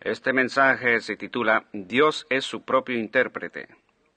[0.00, 3.66] Este mensaje se titula Dios es su propio intérprete,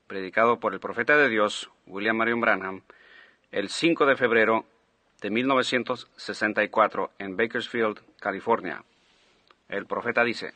[0.05, 2.81] predicado por el profeta de Dios, William Marion Branham,
[3.51, 4.65] el 5 de febrero
[5.21, 8.83] de 1964 en Bakersfield, California.
[9.69, 10.53] El profeta dice: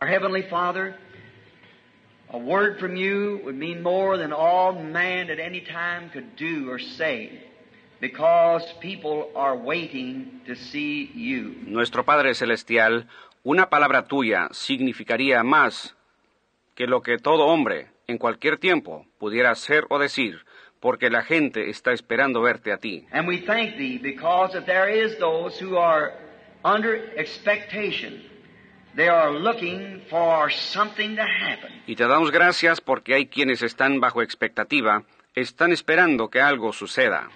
[0.00, 0.94] heavenly Father,
[2.28, 6.70] a word from you would mean more than all man at any time could do
[6.70, 7.50] or say.
[7.98, 11.54] Because people are waiting to see you.
[11.66, 13.04] Nuestro Padre Celestial,
[13.48, 15.94] una palabra tuya significaría más
[16.74, 20.44] que lo que todo hombre en cualquier tiempo pudiera hacer o decir,
[20.80, 23.06] porque la gente está esperando verte a ti.
[31.86, 35.04] Y te damos gracias porque hay quienes están bajo expectativa,
[35.36, 37.30] están esperando que algo suceda.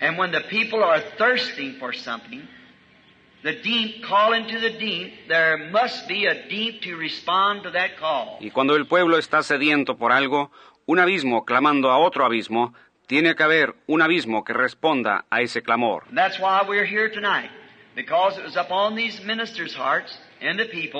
[8.41, 10.51] Y cuando el pueblo está sediento por algo,
[10.87, 12.75] un abismo clamando a otro abismo,
[13.07, 16.05] tiene que haber un abismo que responda a ese clamor.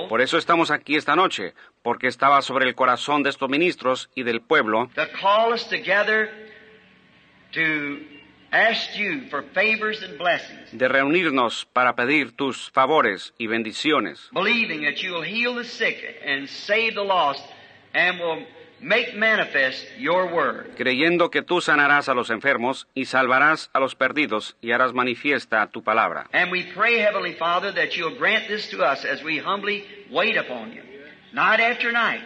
[0.09, 4.23] Por eso estamos aquí esta noche, porque estaba sobre el corazón de estos ministros y
[4.23, 4.91] del pueblo.
[7.53, 7.99] To
[10.73, 14.29] de reunirnos para pedir tus favores y bendiciones,
[20.77, 25.67] creyendo que tú sanarás a los enfermos y salvarás a los perdidos y harás manifiesta
[25.69, 26.27] tu palabra.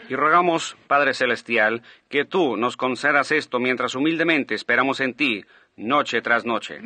[0.08, 5.44] Y rogamos, Padre Celestial, que tú nos concedas esto mientras humildemente esperamos en ti
[5.76, 6.78] noche tras noche.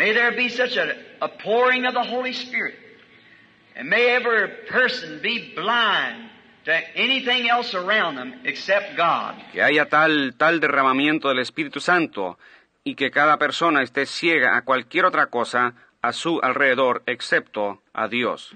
[9.52, 12.38] Que haya tal tal derramamiento del Espíritu Santo
[12.82, 18.08] y que cada persona esté ciega a cualquier otra cosa a su alrededor excepto a
[18.08, 18.52] Dios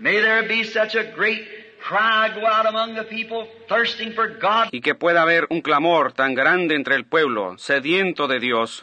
[4.70, 8.80] y que pueda haber un clamor tan grande entre el pueblo, sediento de Dios.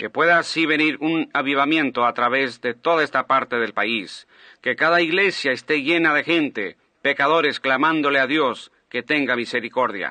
[0.00, 4.26] Que pueda así venir un avivamiento a través de toda esta parte del país.
[4.62, 10.10] Que cada iglesia esté llena de gente, pecadores clamándole a Dios que tenga misericordia.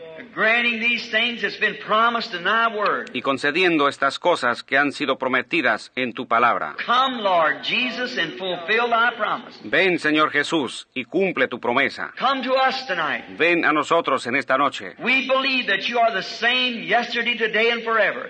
[3.13, 6.75] y concediendo estas cosas que han sido prometidas en tu palabra.
[6.85, 9.59] Come, Lord Jesus, and fulfill thy promise.
[9.63, 12.13] Ven, Señor Jesús, y cumple tu promesa.
[12.19, 13.37] Come to us tonight.
[13.37, 14.93] Ven a nosotros en esta noche.
[14.99, 18.29] We believe that you are the same yesterday, today, and forever.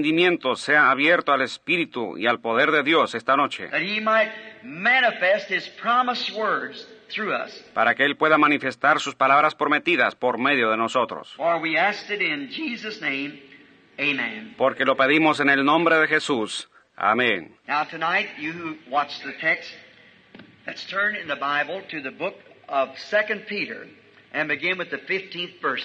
[0.00, 3.68] rendimiento sea abierto al Espíritu y al poder de Dios esta noche.
[7.74, 11.36] Para que Él pueda manifestar sus palabras prometidas por medio de nosotros.
[14.56, 16.70] Porque lo pedimos en el nombre de Jesús.
[16.96, 17.54] Amén.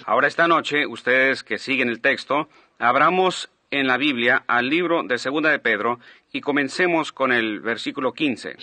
[0.06, 2.48] Ahora esta noche, ustedes que siguen el texto,
[2.80, 6.00] abramos en la Biblia al libro de Segunda de Pedro
[6.32, 8.56] y comencemos con el versículo 15.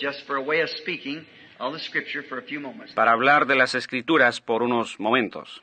[2.95, 5.61] Para hablar de las escrituras por unos momentos.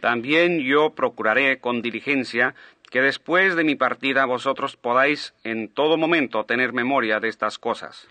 [0.00, 2.54] También yo procuraré con diligencia
[2.90, 8.06] que después de mi partida vosotros podáis en todo momento tener memoria de estas cosas.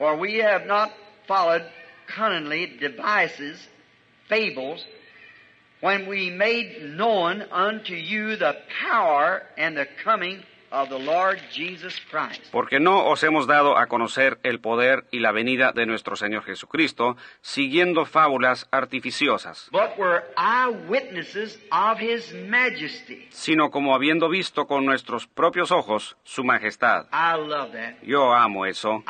[12.52, 16.44] Porque no os hemos dado a conocer el poder y la venida de nuestro Señor
[16.44, 19.70] Jesucristo, siguiendo fábulas artificiosas,
[23.32, 27.06] sino como habiendo visto con nuestros propios ojos su majestad.
[28.02, 29.04] Yo amo eso.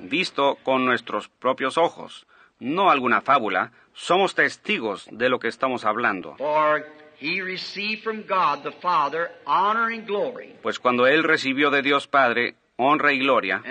[0.00, 2.26] Visto con nuestros propios ojos,
[2.58, 6.36] no alguna fábula, somos testigos de lo que estamos hablando.
[10.62, 13.62] Pues cuando él recibió de Dios Padre honra y gloria.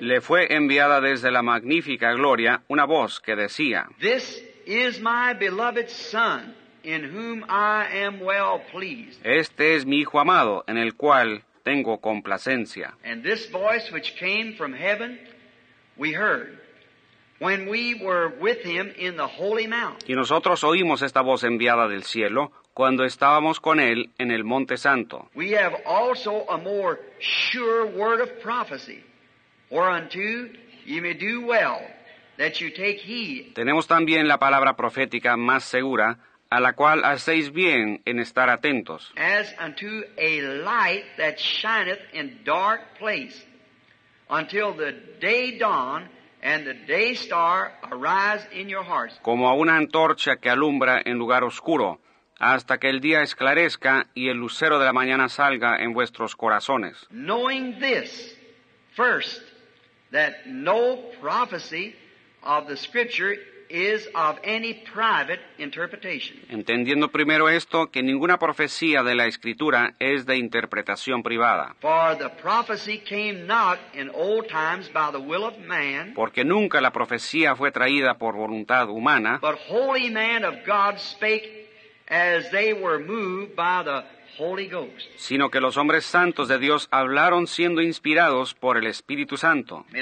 [0.00, 5.88] Le fue enviada desde la magnífica gloria una voz que decía: This is my beloved
[5.88, 6.54] son
[9.22, 12.92] este es mi Hijo amado, en el cual tengo complacencia.
[20.06, 24.76] Y nosotros oímos esta voz enviada del cielo cuando estábamos con él en el monte
[24.76, 25.30] santo.
[33.54, 36.18] Tenemos también la palabra profética más segura
[36.54, 39.12] a la cual hacéis bien en estar atentos.
[49.22, 52.00] Como a una antorcha que alumbra en lugar oscuro,
[52.38, 57.04] hasta que el día esclarezca y el lucero de la mañana salga en vuestros corazones.
[57.10, 58.38] Knowing this,
[58.94, 59.42] first,
[60.12, 61.96] that no prophecy
[62.44, 63.34] of the Scripture
[63.70, 66.36] is of any private interpretation.
[66.48, 71.74] Entendiendo primero esto que ninguna profecía de la escritura es de interpretación privada.
[71.80, 76.14] For the prophecy came not in old times by the will of man.
[76.14, 79.38] Porque nunca la profecía fue traída por voluntad humana.
[79.40, 81.68] But holy men of God spake
[82.08, 84.04] as they were moved by the
[85.16, 89.86] sino que los hombres santos de Dios hablaron siendo inspirados por el Espíritu Santo.
[89.92, 90.00] Que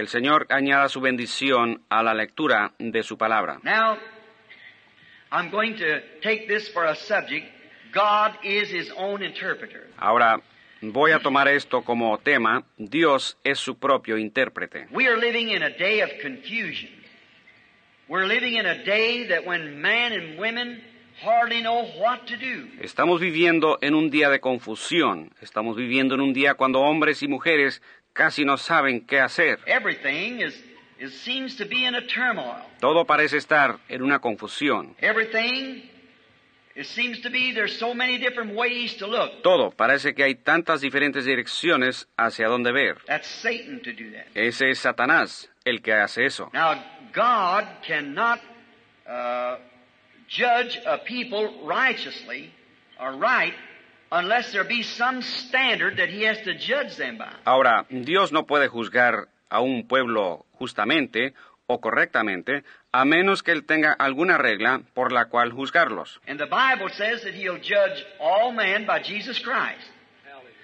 [0.00, 3.60] el Señor añada su bendición a la lectura de su palabra.
[9.98, 10.40] Ahora
[10.94, 12.64] voy a tomar esto como tema.
[12.76, 14.86] Dios es su propio intérprete.
[14.90, 16.90] We are living in a day of confusion.
[18.08, 20.82] We're living in a day that when man and women
[22.82, 25.30] Estamos viviendo en un día de confusión.
[25.40, 27.82] Estamos viviendo en un día cuando hombres y mujeres
[28.12, 29.60] casi no saben qué hacer.
[32.80, 34.96] Todo parece estar en una confusión.
[39.42, 42.98] Todo parece que hay tantas diferentes direcciones hacia dónde ver.
[44.34, 46.50] Ese es Satanás el que hace eso.
[47.14, 48.40] God cannot,
[49.06, 49.56] uh,
[50.28, 52.50] judge a people righteously
[53.00, 53.54] or right
[54.12, 57.32] unless there be some standard that he has to judge them by.
[57.46, 61.34] Ahora, Dios no puede juzgar a un pueblo justamente
[61.68, 62.62] o correctamente
[62.92, 66.20] a menos que él tenga alguna regla por la cual juzgarlos.
[66.28, 69.90] And the Bible says that he'll judge all men by Jesus Christ.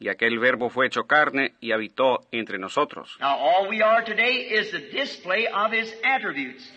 [0.00, 3.16] y aquel verbo fue hecho carne y habitó entre nosotros.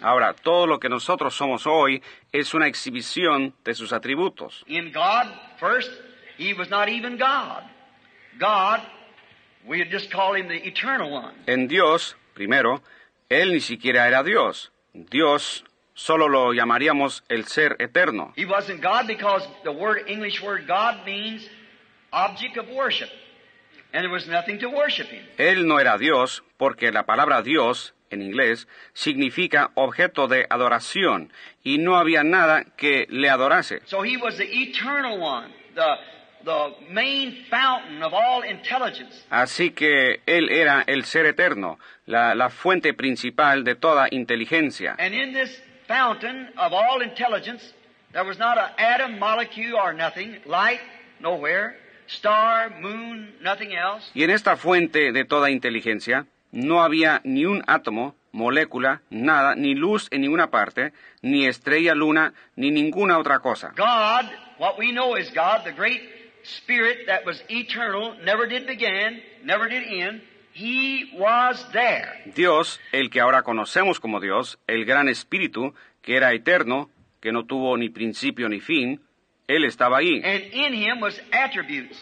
[0.01, 2.01] Ahora, todo lo que nosotros somos hoy
[2.31, 4.65] es una exhibición de sus atributos.
[11.45, 12.81] En Dios, primero,
[13.29, 14.71] él ni siquiera era Dios.
[14.93, 15.63] Dios
[15.93, 18.33] solo lo llamaríamos el ser eterno.
[18.35, 19.03] era
[21.05, 21.51] Dios
[22.13, 23.10] object of worship.
[23.94, 25.24] And there was nothing to worship him.
[25.38, 31.32] Él no era Dios porque la palabra Dios en inglés significa objeto de adoración
[31.63, 33.82] y no había nada que le adorase.
[33.86, 35.96] So he was the eternal one, the
[36.44, 39.27] The main fountain of all intelligence.
[39.30, 41.77] Así que él era el ser eterno,
[42.08, 44.96] la, la fuente principal de toda inteligencia.
[44.98, 47.75] And in this fountain of all intelligence,
[48.12, 50.80] there was not an atom, molecule, or nothing, light,
[51.20, 51.75] nowhere.
[54.13, 59.75] Y en esta fuente de toda inteligencia no había ni un átomo, molécula, nada, ni
[59.75, 63.74] luz en ninguna parte, ni estrella, luna, ni ninguna otra cosa.
[72.36, 76.89] Dios, el que ahora conocemos como Dios, el gran espíritu, que era eterno,
[77.22, 79.00] que no tuvo ni principio ni fin,
[79.51, 80.22] él estaba ahí.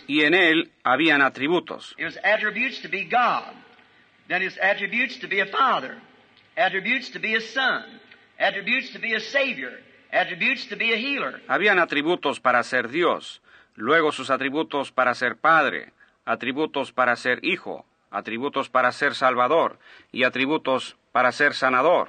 [0.08, 1.96] Y en él habían atributos.
[1.96, 2.22] Habían
[11.80, 13.42] atributos para ser Dios,
[13.76, 15.90] luego sus atributos para ser padre,
[16.26, 19.80] atributos para ser hijo, atributos para ser salvador
[20.12, 22.08] y atributos para ser sanador.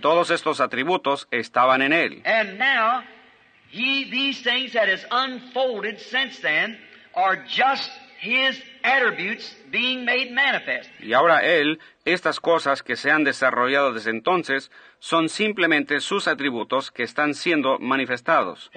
[0.00, 2.22] Todos estos atributos estaban en él.
[2.24, 3.02] And now
[3.72, 4.32] y
[11.12, 17.04] ahora él, estas cosas que se han desarrollado desde entonces son simplemente sus atributos que
[17.04, 18.70] están siendo manifestados.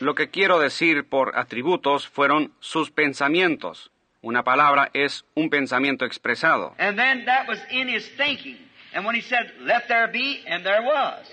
[0.00, 3.90] Lo que quiero decir por atributos fueron sus pensamientos.
[4.22, 6.74] Una palabra es un pensamiento expresado.
[6.78, 8.63] And then that was in his thinking.
[8.94, 11.26] And when he said, Let there be, and there was.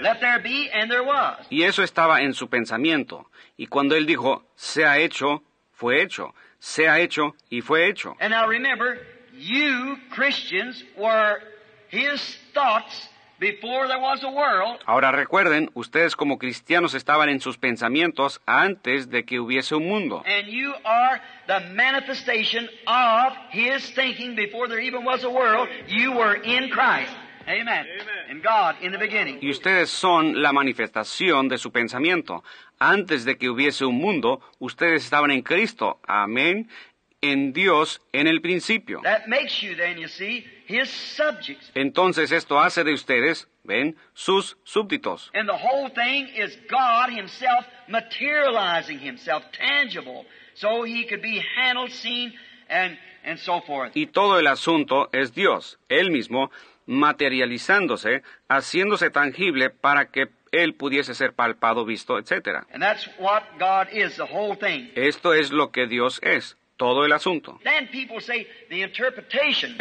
[0.00, 1.44] Let there be, and there was.
[1.50, 3.26] Y eso estaba en su pensamiento.
[3.58, 6.32] Y cuando él dijo, sea hecho, fue hecho.
[6.60, 8.14] Sea hecho, y fue hecho.
[8.20, 8.98] And now remember,
[9.34, 11.40] you Christians were
[11.88, 12.20] his
[12.54, 13.08] thoughts
[14.86, 20.22] Ahora recuerden, ustedes como cristianos estaban en sus pensamientos antes de que hubiese un mundo.
[29.40, 32.44] Y ustedes son la manifestación de su pensamiento.
[32.78, 35.98] Antes de que hubiese un mundo, ustedes estaban en Cristo.
[36.06, 36.68] Amén.
[37.22, 39.00] En Dios en el principio.
[39.02, 39.98] That makes you, then,
[41.74, 45.32] entonces esto hace de ustedes, ven, sus súbditos.
[53.94, 56.50] Y todo el asunto es Dios, Él mismo,
[56.86, 62.64] materializándose, haciéndose tangible para que él pudiese ser palpado, visto, etc.
[64.96, 67.60] Esto es lo que Dios es, todo el asunto.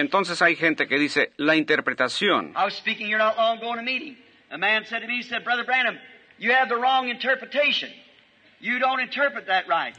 [0.02, 2.54] Entonces hay gente que dice la interpretación.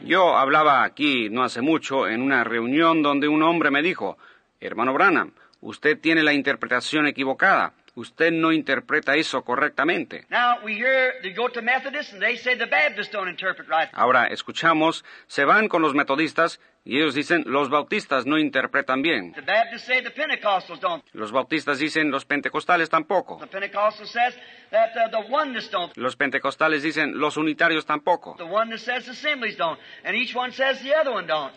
[0.01, 4.19] Yo hablaba aquí no hace mucho en una reunión donde un hombre me dijo,
[4.59, 7.73] hermano Branham, usted tiene la interpretación equivocada.
[7.95, 10.25] Usted no interpreta eso correctamente.
[13.91, 19.35] Ahora escuchamos, se van con los metodistas y ellos dicen, los bautistas no interpretan bien.
[21.13, 23.35] Los bautistas dicen, los pentecostales tampoco.
[23.35, 23.41] Uh,
[25.95, 28.35] los pentecostales dicen, los unitarios tampoco.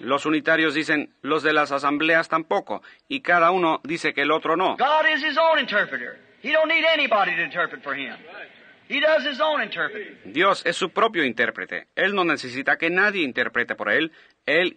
[0.01, 2.83] Los unitarios dicen, los de las asambleas tampoco.
[3.09, 4.77] Y cada uno dice que el otro no.
[10.25, 11.87] Dios es su propio intérprete.
[11.97, 14.13] Él no necesita que nadie interprete por él.
[14.45, 14.77] Él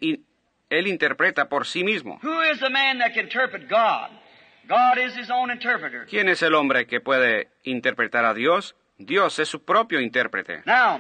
[0.70, 2.20] él interpreta por sí mismo.
[6.10, 8.76] ¿Quién es el hombre que puede interpretar a Dios?
[8.98, 10.64] Dios es su propio intérprete.
[10.66, 11.00] Now,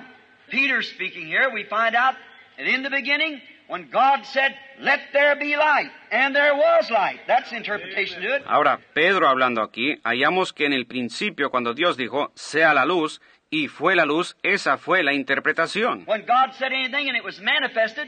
[0.50, 2.14] Peter speaking here, we find out
[2.58, 7.20] that in the beginning, when God said, "Let there be light," and there was light.
[7.28, 12.32] That's interpretation to Ahora, Pedro hablando aquí, hallamos que en el principio cuando Dios dijo,
[12.36, 13.20] "Sea la luz,"
[13.50, 16.04] y fue la luz, esa fue la interpretación.
[16.06, 18.08] When God said anything and it was manifested,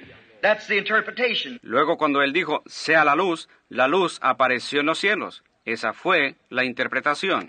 [1.61, 5.43] Luego cuando él dijo, sea la luz, la luz apareció en los cielos.
[5.65, 7.47] Esa fue la interpretación.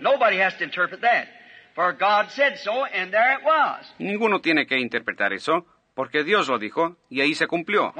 [3.97, 7.93] Ninguno tiene que interpretar eso, porque Dios lo dijo y ahí se cumplió.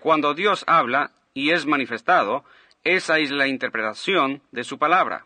[0.00, 2.44] Cuando Dios habla y es manifestado,
[2.84, 5.24] esa es la interpretación de su palabra.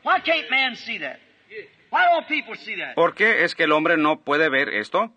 [2.94, 5.12] ¿Por qué es que el hombre no puede ver esto?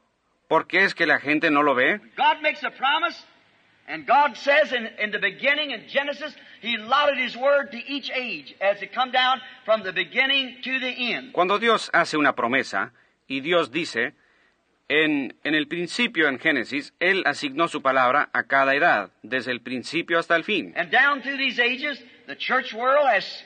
[0.52, 2.02] ¿Por qué es que la gente no lo ve?
[2.18, 3.24] God makes a promise,
[3.88, 8.12] and God says in, in the beginning in Genesis, He allotted His word to each
[8.14, 11.32] age as it come down from the beginning to the end.
[11.32, 12.92] Cuando Dios hace una promesa
[13.30, 14.14] y Dios dice,
[14.90, 19.62] en, en el principio en Génesis, Él asignó su palabra a cada edad, desde el
[19.62, 20.74] principio hasta el fin.
[20.76, 23.46] And down through these ages, the church world has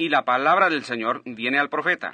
[0.00, 2.12] Y la palabra del Señor viene al profeta.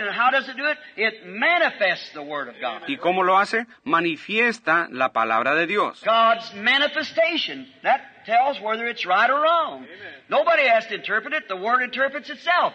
[2.87, 3.67] ¿Y cómo lo hace?
[3.83, 6.03] Manifiesta la palabra de Dios.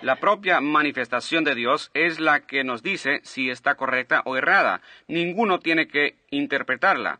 [0.03, 4.79] La propia manifestación de Dios es la que nos dice si está correcta o errada.
[5.07, 7.19] Ninguno tiene que interpretarla.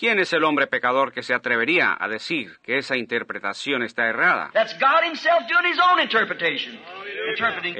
[0.00, 4.50] ¿Quién es el hombre pecador que se atrevería a decir que esa interpretación está errada?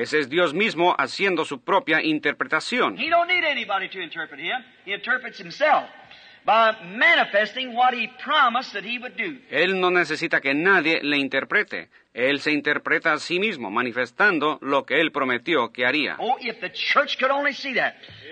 [0.05, 2.95] Ese es Dios mismo haciendo su propia interpretación.
[9.51, 11.89] Él no necesita que nadie le interprete.
[12.13, 16.17] Él se interpreta a sí mismo, manifestando lo que él prometió que haría.
[16.19, 17.95] Oh, if the church could only see that.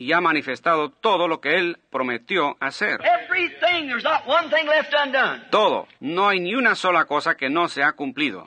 [0.00, 3.00] y ha manifestado todo lo que él prometió hacer.
[5.50, 5.88] Todo.
[5.98, 8.46] No hay ni una sola cosa que no se ha cumplido.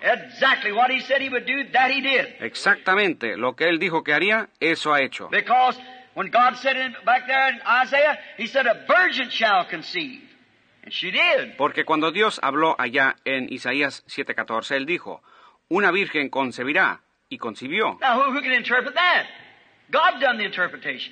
[2.40, 5.30] Exactamente lo que él dijo que haría, eso ha hecho.
[11.58, 15.22] Porque cuando Dios habló allá en Isaías 7:14, él dijo,
[15.68, 17.98] "Una virgen concebirá." Y concibió.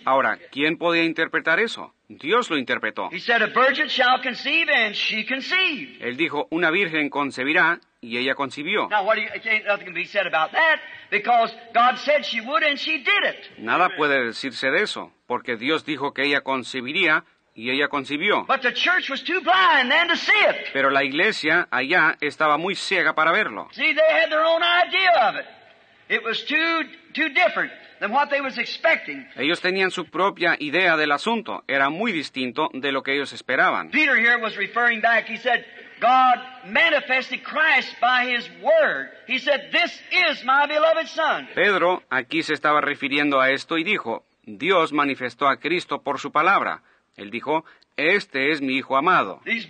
[0.06, 1.94] Ahora, ¿quién podía interpretar eso?
[2.08, 3.10] Dios lo interpretó.
[6.00, 8.88] Él dijo, una virgen concebirá y ella concibió.
[13.60, 18.46] Nada puede decirse de eso, porque Dios dijo que ella concebiría y ella concibió.
[20.74, 23.68] Pero la iglesia allá estaba muy ciega para verlo.
[23.74, 25.38] See, they had
[27.15, 27.70] idea
[29.36, 31.64] ellos tenían su propia idea del asunto.
[31.68, 33.92] Era muy distinto de lo que ellos esperaban.
[33.92, 34.14] Pedro
[42.10, 46.82] aquí se estaba refiriendo a esto y dijo, Dios manifestó a Cristo por su palabra.
[47.18, 47.66] Él dijo,
[47.98, 49.68] "Este es mi hijo amado." These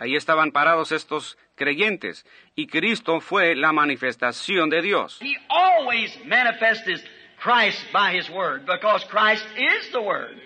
[0.00, 5.18] Ahí estaban parados estos creyentes y Cristo fue la manifestación de Dios.
[5.20, 7.04] He always manifests
[7.38, 10.36] Christ by his word because Christ is the word.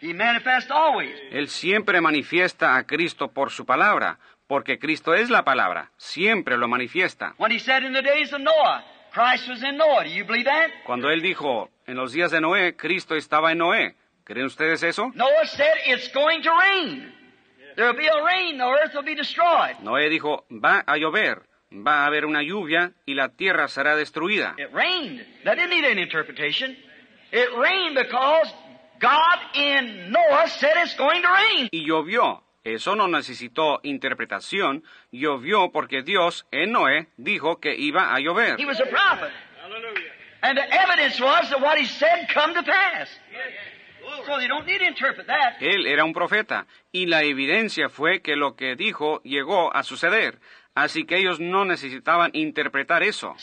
[0.00, 1.14] He manifests always.
[1.30, 4.18] Él siempre manifiesta a Cristo por su palabra,
[4.48, 7.34] porque Cristo es la palabra, siempre lo manifiesta.
[7.38, 10.04] When he said in the days of Noah, Christ was in Noah.
[10.04, 10.70] Do you believe that?
[10.84, 13.94] Cuando él dijo, en los días de Noé, Cristo estaba en Noé.
[14.24, 15.12] ¿Creen ustedes eso?
[15.14, 17.12] Noah said it's going to rain.
[17.76, 19.76] There will be a rain, the earth will be destroyed.
[19.82, 24.54] Noé dijo, va a llover, va a haber una lluvia y la tierra será destruida.
[24.58, 25.24] It rained.
[25.44, 26.76] That didn't need any interpretation.
[27.32, 28.48] It rained because
[29.00, 31.68] God in Noah said it's going to rain.
[31.72, 32.42] Y llovió.
[32.64, 34.82] Eso no necesitó interpretación.
[35.10, 38.56] Llovió porque Dios en Noé dijo que iba a llover.
[38.58, 39.32] He was a prophet.
[39.62, 40.10] Hallelujah.
[40.44, 43.08] And the evidence was that what he said come to pass.
[45.60, 50.38] Él era un profeta y la evidencia fue que lo que dijo llegó a suceder.
[50.74, 53.36] Así que ellos no necesitaban interpretar eso.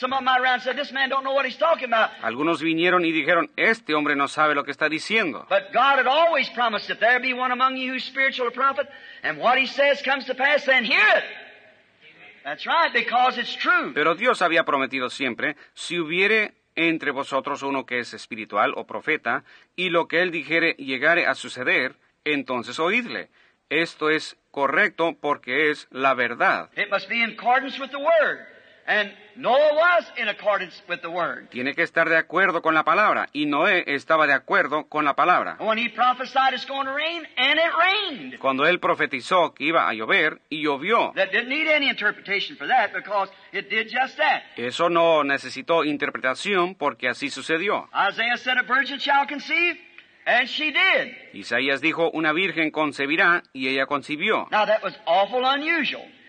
[2.23, 5.45] Algunos vinieron y dijeron, este hombre no sabe lo que está diciendo.
[13.93, 16.53] Pero Dios había prometido siempre, si hubiere
[16.87, 19.43] entre vosotros uno que es espiritual o profeta,
[19.75, 23.29] y lo que él dijere llegare a suceder, entonces oídle.
[23.69, 26.69] Esto es correcto porque es la verdad.
[31.51, 33.29] Tiene que estar de acuerdo con la palabra.
[33.33, 35.57] Y Noé estaba de acuerdo con la palabra.
[38.39, 41.13] Cuando él profetizó que iba a llover, y llovió.
[44.55, 47.87] Eso no necesitó interpretación porque así sucedió.
[51.33, 54.47] Isaías dijo, una virgen concebirá y ella concibió.
[54.51, 56.05] Now, that was awful unusual.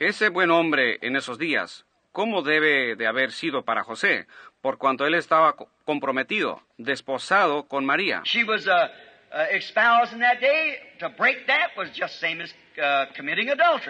[0.00, 4.26] Ese buen hombre en esos días, ¿cómo debe de haber sido para José?
[4.60, 8.22] Por cuanto él estaba comprometido, desposado con María.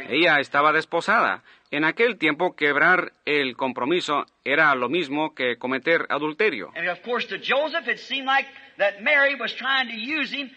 [0.08, 1.42] Ella estaba desposada.
[1.70, 6.72] En aquel tiempo quebrar el compromiso era lo mismo que cometer adulterio.
[6.76, 10.50] And of course to Joseph it seemed like that Mary was trying to use him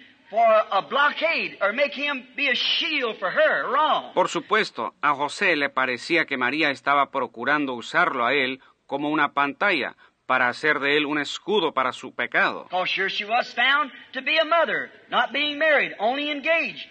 [4.14, 9.32] por supuesto, a José le parecía que María estaba procurando usarlo a él como una
[9.34, 12.68] pantalla para hacer de él un escudo para su pecado.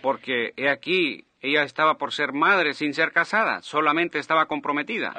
[0.00, 5.14] Porque he aquí ella estaba por ser madre sin ser casada, solamente estaba comprometida.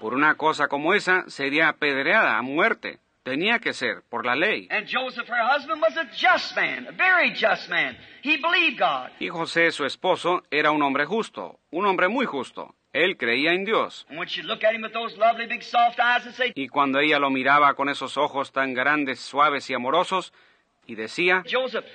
[0.00, 3.01] Por una cosa como esa sería apedreada a muerte.
[3.24, 4.68] Tenía que ser por la ley.
[9.20, 12.74] Y José, su esposo, era un hombre justo, un hombre muy justo.
[12.92, 14.06] Él creía en Dios.
[16.56, 20.32] Y cuando ella lo miraba con esos ojos tan grandes, suaves y amorosos,
[20.88, 21.86] y decía, Joseph,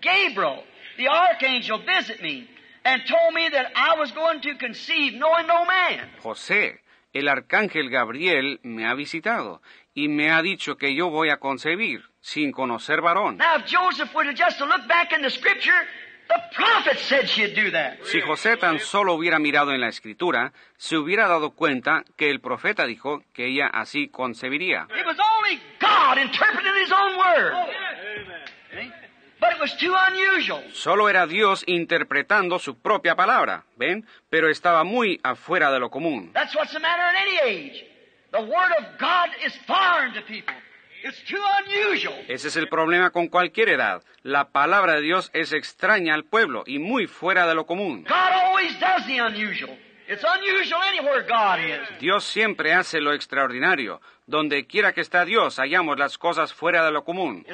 [0.00, 0.62] Gabriel,
[0.98, 2.46] the archangel, visit me
[2.84, 5.30] and told me that I was going to conceive no
[5.66, 6.12] man.
[6.22, 6.78] José,
[7.12, 9.62] el arcángel Gabriel me ha visitado
[9.94, 13.38] y me ha dicho que yo voy a concebir sin conocer varón.
[18.04, 22.40] Si José tan solo hubiera mirado en la escritura, se hubiera dado cuenta que el
[22.40, 24.86] profeta dijo que ella así concebiría.
[30.72, 34.06] Solo era Dios interpretando su propia palabra, ¿ven?
[34.30, 36.32] Pero estaba muy afuera de lo común.
[42.28, 44.02] Ese es el problema con cualquier edad.
[44.22, 48.04] La palabra de Dios es extraña al pueblo y muy fuera de lo común.
[52.00, 54.00] Dios siempre hace lo extraordinario.
[54.28, 57.46] Donde quiera que está Dios, hallamos las cosas fuera de lo común.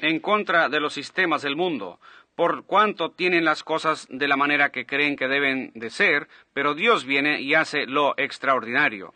[0.00, 2.00] En contra de los sistemas del mundo
[2.34, 6.74] por cuanto tienen las cosas de la manera que creen que deben de ser, pero
[6.74, 9.12] Dios viene y hace lo extraordinario.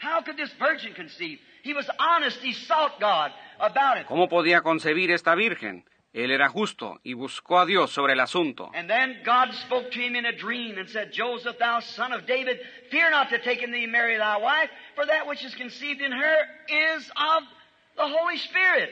[4.06, 5.84] ¿Cómo podía concebir esta virgen?
[6.16, 8.70] Él era justo y buscó a Dios sobre el asunto.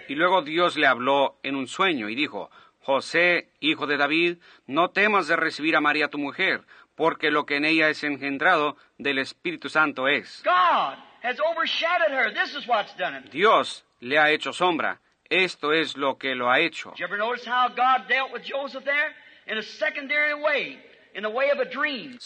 [0.09, 2.51] Y luego Dios le habló en un sueño y dijo,
[2.83, 6.61] José, hijo de David, no temas de recibir a María tu mujer,
[6.95, 10.45] porque lo que en ella es engendrado del Espíritu Santo es.
[13.33, 15.01] Dios le ha hecho sombra.
[15.31, 16.93] Esto es lo que lo ha hecho.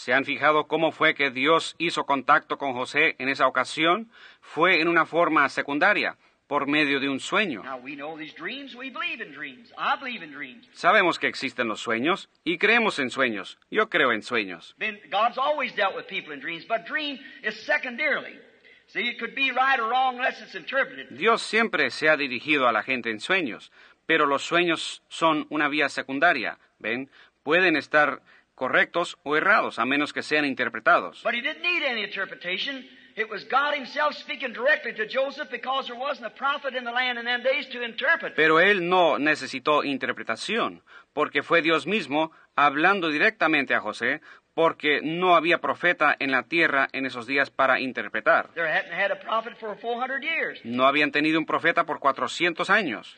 [0.01, 4.11] ¿Se han fijado cómo fue que Dios hizo contacto con José en esa ocasión?
[4.41, 7.63] Fue en una forma secundaria, por medio de un sueño.
[10.73, 13.57] Sabemos que existen los sueños y creemos en sueños.
[13.69, 14.75] Yo creo en sueños.
[21.11, 23.71] Dios siempre se ha dirigido a la gente en sueños,
[24.05, 27.09] pero los sueños son una vía secundaria, ¿ven?
[27.43, 28.21] Pueden estar
[28.55, 31.21] correctos o errados, a menos que sean interpretados.
[38.35, 44.21] Pero él no necesitó interpretación, porque fue Dios mismo hablando directamente a José,
[44.59, 48.49] porque no había profeta en la tierra en esos días para interpretar.
[50.65, 53.15] No habían tenido un profeta por 400 años.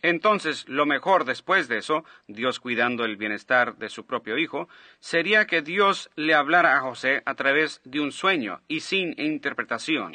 [0.00, 4.68] Entonces, lo mejor después de eso, Dios cuidando el bienestar de su propio hijo,
[5.00, 10.12] sería que Dios le hablara a José a través de un sueño y sin interpretación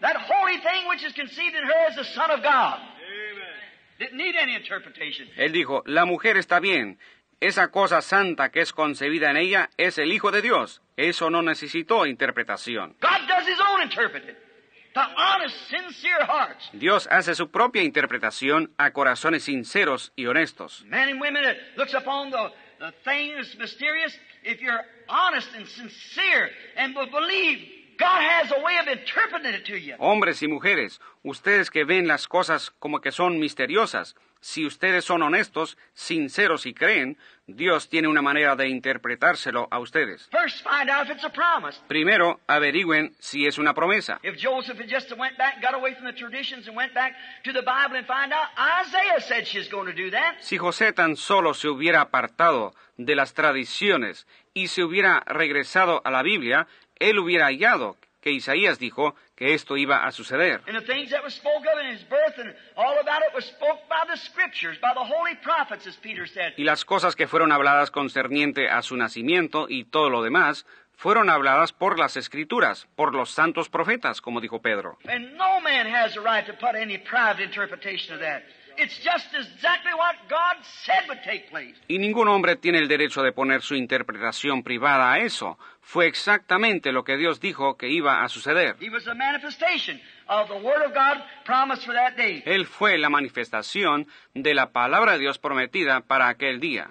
[0.00, 2.78] that holy thing which is conceived in her is the Son of God.
[3.98, 5.26] Didn't need any interpretation.
[5.36, 6.98] Él dijo, la mujer está bien.
[7.40, 10.82] Esa cosa santa que es concebida en ella es el Hijo de Dios.
[10.96, 12.94] Eso no necesitó interpretación.
[13.00, 14.34] God does his own interpreting.
[14.94, 16.70] The honest, sincere hearts.
[16.72, 20.82] Dios hace su propia interpretación a corazones sinceros y honestos.
[20.86, 26.94] Men and women that looks upon the, the mysterious, if you're honest and sincere and
[26.94, 27.60] believe
[29.98, 35.22] Hombres y mujeres, ustedes que ven las cosas como que son misteriosas, si ustedes son
[35.22, 40.28] honestos, sinceros y creen, Dios tiene una manera de interpretárselo a ustedes.
[41.88, 44.20] Primero, averigüen si es una promesa.
[50.40, 56.10] Si José tan solo se hubiera apartado de las tradiciones y se hubiera regresado a
[56.10, 56.66] la Biblia,
[56.98, 60.62] él hubiera hallado que Isaías dijo que esto iba a suceder.
[66.56, 71.28] Y las cosas que fueron habladas concerniente a su nacimiento y todo lo demás fueron
[71.28, 74.96] habladas por las escrituras, por los santos profetas, como dijo Pedro.
[81.88, 85.58] Y ningún hombre tiene el derecho de poner su interpretación privada a eso.
[85.80, 88.76] Fue exactamente lo que Dios dijo que iba a suceder.
[92.44, 96.88] Él fue la manifestación de la palabra de Dios prometida para aquel día.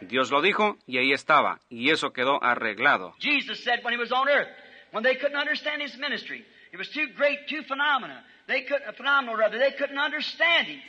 [0.00, 3.14] Dios lo dijo y ahí estaba, y eso quedó arreglado.
[3.20, 4.48] Jesús dijo cuando estaba en
[4.90, 5.12] cuando no
[5.44, 8.24] podían entender su ministerio, era demasiado grande, too phenomena.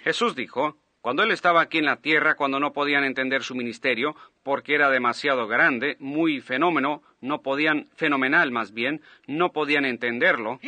[0.04, 4.16] Jesús dijo, cuando él estaba aquí en la tierra, cuando no podían entender su ministerio,
[4.44, 10.60] porque era demasiado grande, muy fenómeno, no podían, fenomenal más bien, no podían entenderlo.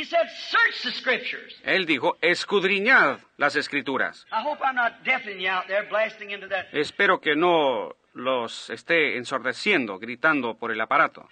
[1.64, 4.26] Él dijo, escudriñad las escrituras.
[6.72, 11.28] Espero que no los esté ensordeciendo, gritando por el aparato.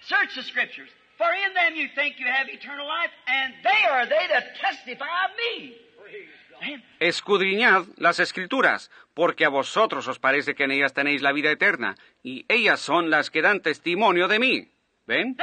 [1.18, 6.76] For in them you you have eternal life, and they are they that testify of
[7.00, 11.96] Escudriñad las escrituras, porque a vosotros os parece que en ellas tenéis la vida eterna,
[12.22, 14.68] y ellas son las que dan testimonio de mí.
[15.06, 15.36] ¿Ven?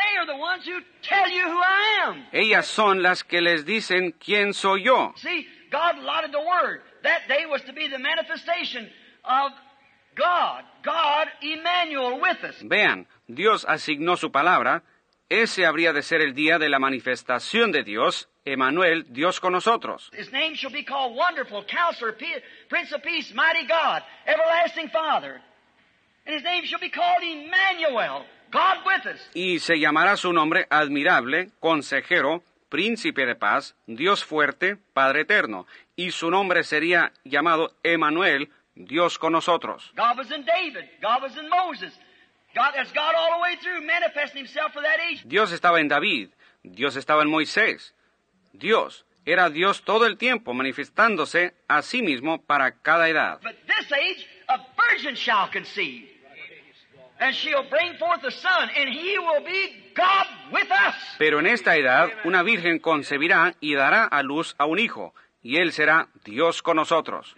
[2.31, 5.13] Ellas son las que les dicen quién soy yo.
[12.63, 14.83] Vean, Dios asignó su palabra
[15.29, 20.09] ese habría de ser el día de la manifestación de Dios, Emanuel, Dios con nosotros.
[20.17, 22.17] His name shall be called Wonderful Counselor,
[22.67, 25.35] Prince of Peace, Mighty God, Everlasting Father.
[26.25, 29.21] And his name shall be called Emmanuel, God with us.
[29.35, 36.09] Y se llamará su nombre admirable, consejero, príncipe de paz, Dios fuerte, Padre eterno, y
[36.09, 39.91] su nombre sería llamado Emanuel, Dios con nosotros.
[39.95, 41.93] God was in David, God was in Moses.
[45.23, 46.29] Dios estaba en David,
[46.63, 47.93] Dios estaba en Moisés.
[48.53, 53.39] Dios era Dios todo el tiempo, manifestándose a sí mismo para cada edad.
[61.19, 65.57] Pero en esta edad una virgen concebirá y dará a luz a un hijo, y
[65.57, 67.35] él será Dios con nosotros.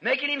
[0.00, 0.40] making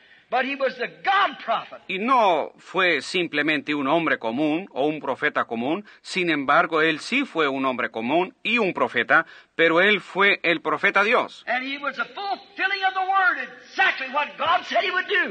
[1.87, 7.25] Y no fue simplemente un hombre común o un profeta común, sin embargo, él sí
[7.25, 11.43] fue un hombre común y un profeta, pero él fue el profeta Dios.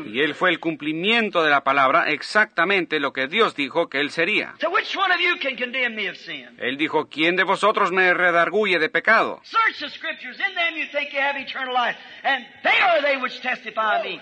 [0.07, 4.11] Y él fue el cumplimiento de la palabra, exactamente lo que Dios dijo que él
[4.11, 4.55] sería.
[6.59, 9.43] Él dijo, ¿quién de vosotros me redarguye de pecado?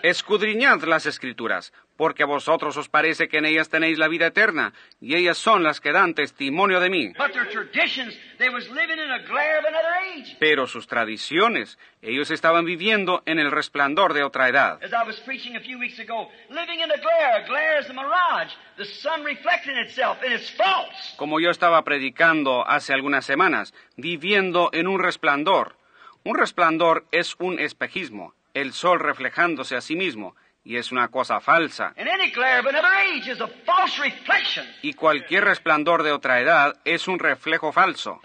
[0.02, 4.72] Escudriñad las escrituras, porque a vosotros os parece que en ellas tenéis la vida eterna,
[5.00, 7.12] y ellas son las que dan testimonio de mí.
[10.38, 14.78] Pero sus tradiciones, ellos estaban viviendo en el resplandor de otra edad.
[21.16, 25.76] Como yo estaba predicando hace algunas semanas, viviendo en un resplandor.
[26.22, 30.36] Un resplandor es un espejismo, el sol reflejándose a sí mismo
[30.68, 31.94] y es una cosa falsa.
[34.82, 38.20] Y cualquier resplandor de otra edad es un reflejo falso.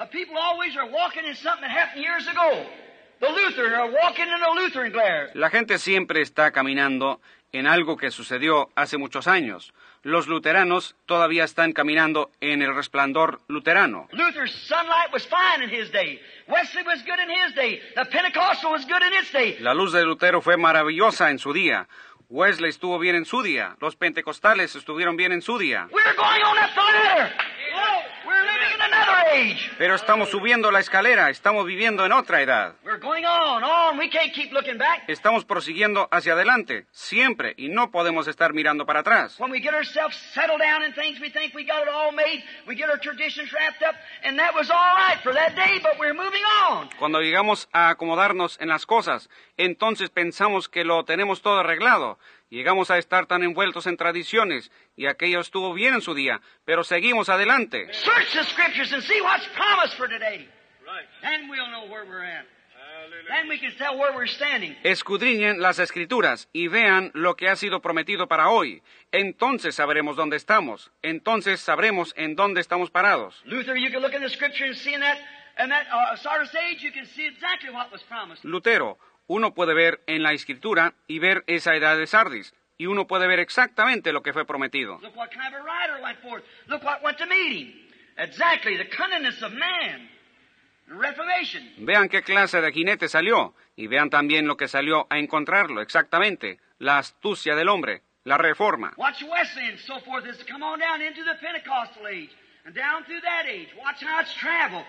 [5.36, 7.21] La gente siempre está caminando
[7.53, 9.73] en algo que sucedió hace muchos años.
[10.01, 14.10] Los luteranos todavía están caminando en el resplandor luterano.
[19.60, 21.88] La luz de Lutero fue maravillosa en su día.
[22.29, 23.75] Wesley estuvo bien en su día.
[23.79, 25.88] Los pentecostales estuvieron bien en su día.
[29.77, 32.75] Pero estamos subiendo la escalera, estamos viviendo en otra edad.
[35.07, 39.35] Estamos prosiguiendo hacia adelante, siempre, y no podemos estar mirando para atrás.
[46.97, 52.19] Cuando llegamos a acomodarnos en las cosas, entonces pensamos que lo tenemos todo arreglado.
[52.53, 56.83] Llegamos a estar tan envueltos en tradiciones y aquello estuvo bien en su día, pero
[56.83, 57.87] seguimos adelante.
[64.83, 68.83] Escudriñen las escrituras y vean lo que ha sido prometido para hoy.
[69.11, 70.91] Entonces sabremos dónde estamos.
[71.01, 73.43] Entonces sabremos en dónde estamos parados.
[78.43, 83.07] Lutero, uno puede ver en la escritura y ver esa edad de Sardis, y uno
[83.07, 84.99] puede ver exactamente lo que fue prometido.
[91.77, 96.59] Vean qué clase de jinete salió, y vean también lo que salió a encontrarlo exactamente,
[96.79, 98.91] la astucia del hombre, la reforma.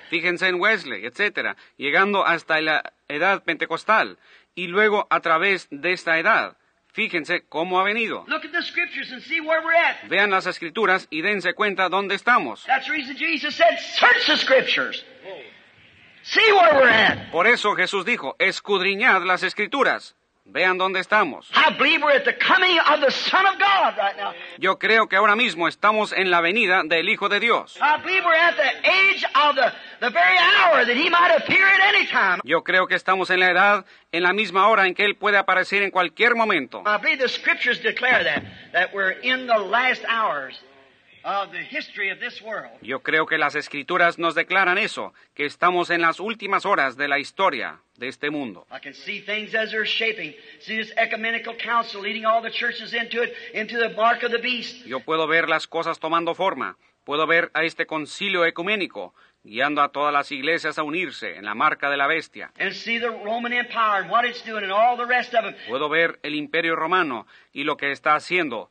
[0.09, 4.19] Fíjense en Wesley, etc., llegando hasta la edad pentecostal
[4.55, 6.57] y luego a través de esta edad.
[6.93, 8.25] Fíjense cómo ha venido.
[10.09, 12.65] Vean las escrituras y dense cuenta dónde estamos.
[17.33, 20.15] Por eso Jesús dijo, escudriñad las escrituras.
[20.47, 21.51] Vean dónde estamos.
[24.59, 27.79] Yo creo que ahora mismo estamos en la venida del Hijo de Dios.
[32.45, 35.39] Yo creo que estamos en la edad, en la misma hora en que Él puede
[35.39, 36.83] aparecer en cualquier momento.
[42.83, 47.09] Yo creo que las escrituras nos declaran eso, que estamos en las últimas horas de
[47.09, 48.67] la historia de este mundo.
[54.87, 56.77] Yo puedo ver las cosas tomando forma.
[57.07, 61.55] Puedo ver a este concilio ecuménico guiando a todas las iglesias a unirse en la
[61.55, 62.51] marca de la bestia.
[65.69, 68.71] Puedo ver el imperio romano y lo que está haciendo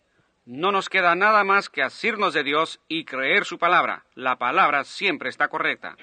[0.45, 4.05] No nos queda nada más que asirnos de Dios y creer su palabra.
[4.15, 5.95] La palabra siempre está correcta.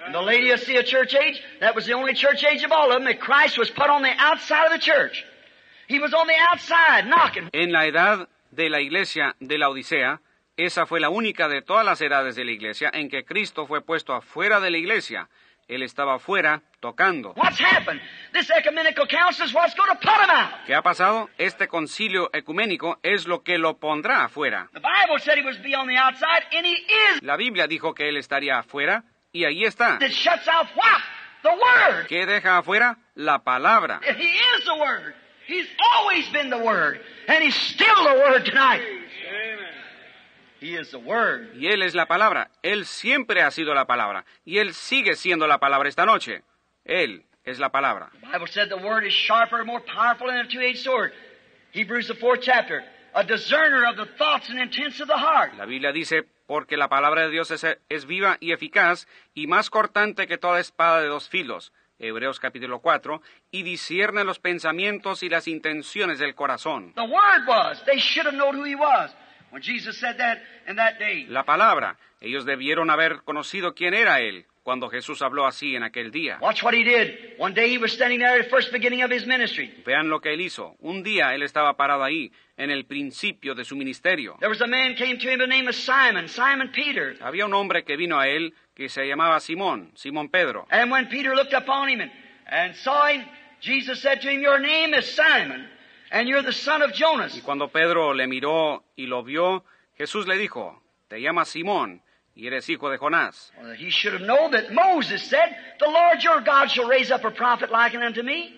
[7.53, 10.21] En la edad de la iglesia de la Odisea,
[10.57, 13.81] esa fue la única de todas las edades de la iglesia en que Cristo fue
[13.85, 15.29] puesto afuera de la iglesia
[15.69, 17.35] él estaba afuera tocando.
[20.67, 21.29] ¿Qué ha pasado?
[21.37, 24.71] Este concilio ecuménico es lo que lo pondrá afuera.
[27.21, 29.99] La Biblia dijo que él estaría afuera y ahí está.
[32.09, 32.97] ¿Qué deja afuera?
[33.15, 34.01] La palabra.
[34.03, 35.15] He's Word,
[36.63, 37.03] Word
[40.61, 40.75] y
[41.67, 42.51] Él es la palabra.
[42.63, 44.25] Él siempre ha sido la palabra.
[44.45, 46.43] Y Él sigue siendo la palabra esta noche.
[46.85, 48.11] Él es la palabra.
[48.23, 48.37] La
[55.67, 60.37] Biblia dice, porque la palabra de Dios es, viva y eficaz y más cortante que
[60.39, 61.73] toda espada de dos filos.
[62.01, 66.95] Hebreos capítulo 4, y discierne los pensamientos y las intenciones del corazón.
[71.29, 76.11] La palabra, ellos debieron haber conocido quién era él cuando Jesús habló así en aquel
[76.11, 76.39] día.
[79.87, 80.77] Vean lo que él hizo.
[80.81, 84.37] Un día él estaba parado ahí en el principio de su ministerio.
[87.21, 90.67] Había un hombre que vino a él que se llamaba Simón, Simón Pedro.
[90.71, 92.11] Y cuando Peter looked upon him
[92.51, 93.25] and saw him,
[93.63, 95.78] Jesus said to him, "Your name is Simon."
[96.11, 99.65] And you're the son of Y cuando Pedro le miró y lo vio,
[99.97, 102.03] Jesús le dijo, te llamas Simón
[102.35, 103.53] y eres hijo de Jonás.
[103.77, 107.31] he should have known that Moses said, the Lord your God shall raise up a
[107.31, 108.55] prophet like unto me.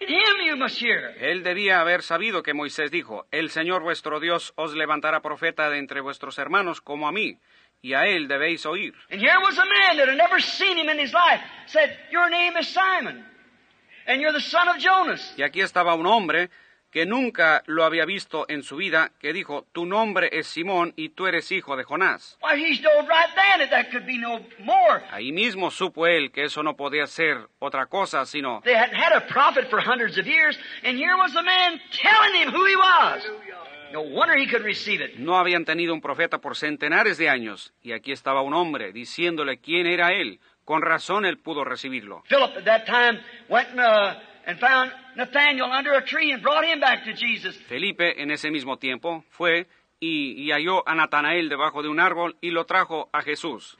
[0.00, 1.16] him you must hear.
[1.20, 5.78] Él debía haber sabido que Moisés dijo, el Señor vuestro Dios os levantará profeta de
[5.78, 7.38] entre vuestros hermanos como a mí
[7.80, 8.92] y a él debéis oír.
[9.10, 12.28] And here was a man that had never seen him in his life, said, Your
[12.28, 13.24] name is Simon.
[15.36, 16.50] Y aquí estaba un hombre
[16.92, 21.10] que nunca lo había visto en su vida, que dijo, tu nombre es Simón y
[21.10, 22.38] tú eres hijo de Jonás.
[25.12, 28.62] Ahí mismo supo él que eso no podía ser otra cosa sino...
[35.24, 39.58] No habían tenido un profeta por centenares de años, y aquí estaba un hombre diciéndole
[39.58, 42.24] quién era él, con razón él pudo recibirlo.
[47.68, 49.68] Felipe en ese mismo tiempo fue
[50.00, 53.78] y, halló a Natanael debajo de un árbol y lo trajo a Jesús.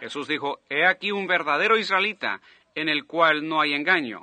[0.00, 2.40] Jesús dijo, he aquí un verdadero israelita
[2.80, 4.22] en el cual no hay engaño.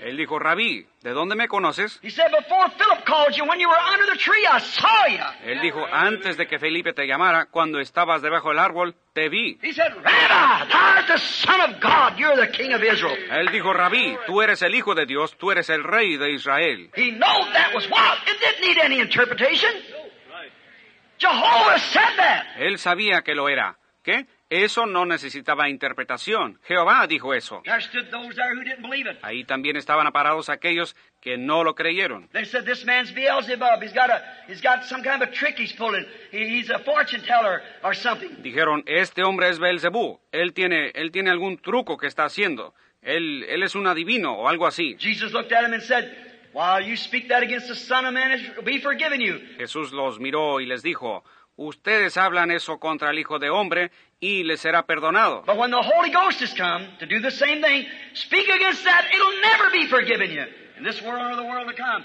[0.00, 1.98] Él dijo, Rabí, ¿de dónde me conoces?
[5.44, 9.58] Él dijo, antes de que Felipe te llamara, cuando estabas debajo del árbol, te vi.
[12.90, 16.90] Él dijo, Rabí, tú eres el Hijo de Dios, tú eres el Rey de Israel.
[22.56, 23.78] Él sabía que lo era.
[24.02, 24.26] ¿Qué?
[24.54, 26.60] Eso no necesitaba interpretación.
[26.64, 27.62] Jehová dijo eso.
[29.22, 32.28] Ahí también estaban aparados aquellos que no lo creyeron.
[38.38, 40.20] Dijeron, este hombre es Beelzebub.
[40.32, 40.92] Él tiene,
[41.30, 42.74] algún truco que está haciendo.
[43.00, 44.96] Él, él es un adivino o algo así.
[44.98, 45.32] Jesús
[49.92, 51.24] los miró y les dijo,
[51.56, 53.90] ustedes hablan eso contra el Hijo de Hombre
[54.20, 55.42] y les será perdonado.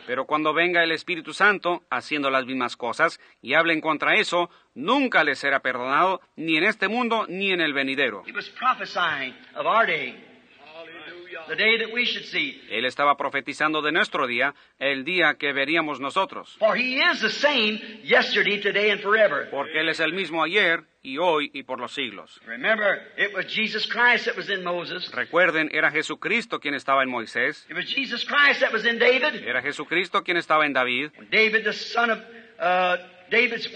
[0.07, 5.23] Pero cuando venga el Espíritu Santo haciendo las mismas cosas y hablen contra eso, nunca
[5.23, 8.23] les será perdonado ni en este mundo ni en el venidero.
[12.69, 16.55] Él estaba profetizando de nuestro día, el día que veríamos nosotros.
[19.49, 22.39] Porque Él es el mismo ayer y hoy y por los siglos.
[25.13, 27.67] Recuerden, era Jesucristo quien estaba en Moisés.
[29.45, 31.09] Era Jesucristo quien estaba en David.
[33.29, 33.67] David,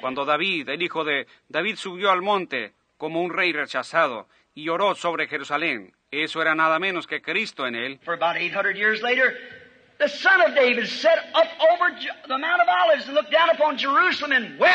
[0.00, 4.94] cuando David, el hijo de David, subió al monte como un rey rechazado y lloró
[4.94, 5.94] sobre Jerusalén.
[6.10, 8.00] Eso era nada menos que Cristo en él.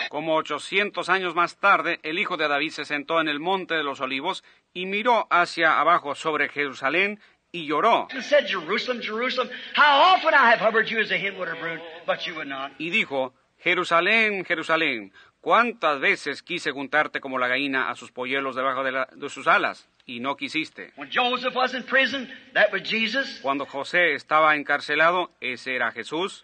[0.09, 3.83] Como 800 años más tarde, el hijo de David se sentó en el monte de
[3.83, 4.43] los olivos
[4.73, 7.19] y miró hacia abajo sobre Jerusalén
[7.51, 8.07] y lloró.
[12.77, 18.83] Y dijo, Jerusalén, Jerusalén, ¿Cuántas veces quise juntarte como la gallina a sus polluelos debajo
[18.83, 19.87] de, sus alas?
[20.05, 20.93] Y no quisiste.
[23.41, 26.41] Cuando José estaba encarcelado, ese era Jesús.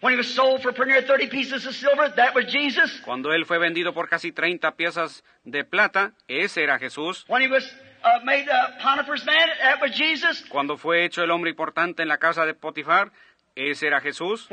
[3.04, 7.24] Cuando él fue vendido por casi 30 piezas de plata, ese era Jesús.
[10.48, 13.12] Cuando fue hecho el hombre importante en la casa de Potifar,
[13.58, 14.46] ese era Jesús.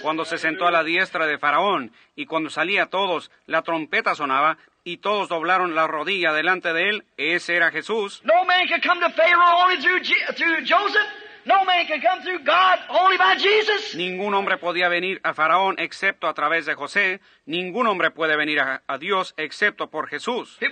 [0.00, 4.56] Cuando se sentó a la diestra de Faraón, y cuando salía todos, la trompeta sonaba,
[4.84, 7.04] y todos doblaron la rodilla delante de él.
[7.18, 8.22] Ese era Jesús.
[13.94, 17.20] Ningún hombre podía venir a Faraón excepto a través de José.
[17.44, 20.56] Ningún hombre puede venir a, Dios excepto por Jesús.
[20.62, 20.70] It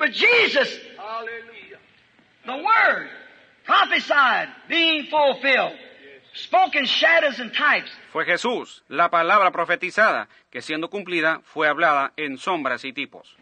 [8.12, 13.36] fue Jesús, la palabra profetizada, que siendo cumplida fue hablada en sombras y tipos.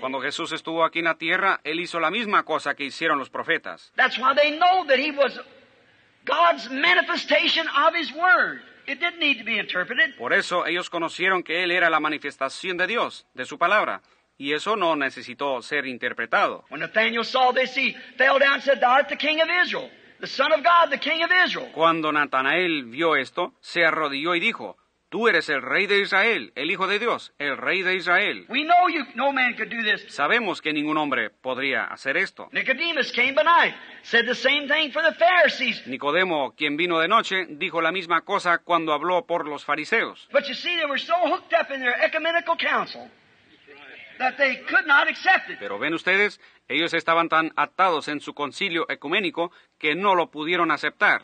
[0.00, 3.30] Cuando Jesús estuvo aquí en la tierra, él hizo la misma cosa que hicieron los
[3.30, 3.92] profetas.
[10.18, 14.02] Por eso ellos conocieron que él era la manifestación de Dios, de su palabra
[14.42, 16.64] y eso no necesitó ser interpretado.
[16.68, 16.88] Cuando
[22.12, 24.76] Natanael vio esto, se arrodilló y dijo,
[25.10, 28.48] Tú eres el rey de Israel, el hijo de Dios, el rey de Israel.
[30.08, 32.48] Sabemos que ningún hombre podría hacer esto.
[35.86, 40.28] Nicodemo, quien vino de noche, dijo la misma cosa cuando habló por los fariseos.
[45.58, 50.70] Pero ven ustedes, ellos estaban tan atados en su concilio ecuménico que no lo pudieron
[50.70, 51.22] aceptar.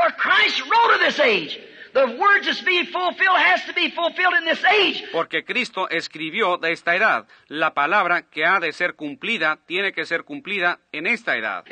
[5.12, 7.28] Porque Cristo escribió de esta edad.
[7.47, 11.66] La palabra que ha de ser cumplida tiene que ser cumplida en esta edad.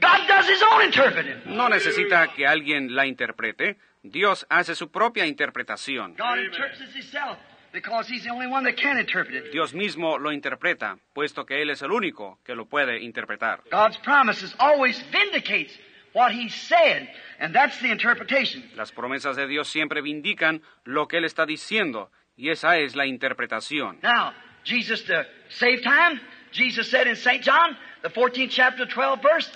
[0.00, 1.56] God does his own interpreting.
[1.56, 3.76] No necesita que alguien la interprete.
[4.02, 6.14] Dios hace su propia interpretación.
[6.16, 7.38] God interprets himself
[7.72, 9.52] because he's the only one that can interpret it.
[9.52, 13.62] Dios mismo lo interpreta, puesto que él es el único que lo puede interpretar.
[13.70, 15.72] God's promises always vindicates
[16.12, 17.08] what he said,
[17.40, 18.62] and that's the interpretation.
[18.76, 23.06] Las promesas de Dios siempre vindican lo que él está diciendo, y esa es la
[23.06, 23.98] interpretación.
[24.02, 24.32] Now,
[24.62, 26.20] Jesus to save time,
[26.52, 27.42] Jesus said in St.
[27.42, 27.76] John,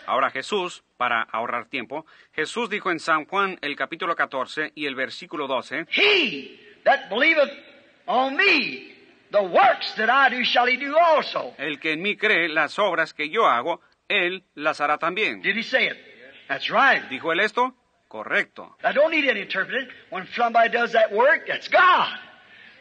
[0.07, 4.95] Ahora Jesús, para ahorrar tiempo, Jesús dijo en San Juan el capítulo 14 y el
[4.95, 5.87] versículo 12,
[11.59, 15.41] El que en mí cree las obras que yo hago, él las hará también.
[15.43, 15.97] Did he say it?
[16.49, 17.05] That's right.
[17.09, 17.75] ¿Dijo él esto?
[18.09, 18.77] Correcto.
[18.83, 19.47] I don't need any
[20.11, 22.19] When somebody does that work, that's God.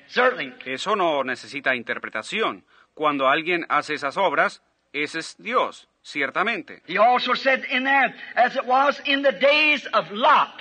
[0.08, 0.56] Certainly.
[0.66, 2.66] Eso no necesita interpretación.
[2.96, 6.82] Cuando alguien hace esas obras, ese es Dios, ciertamente.
[6.88, 10.52] He also said in there, as it was in the days of Lot,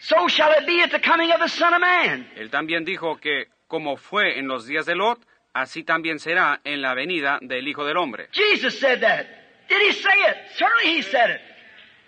[0.00, 2.28] so shall it be at the coming of the Son of Man.
[2.36, 6.82] Él también dijo que como fue en los días de Lot, así también será en
[6.82, 8.28] la venida del Hijo del Hombre.
[8.32, 9.26] Jesus said that.
[9.68, 10.36] Did he say it?
[10.56, 11.40] Certainly he said it.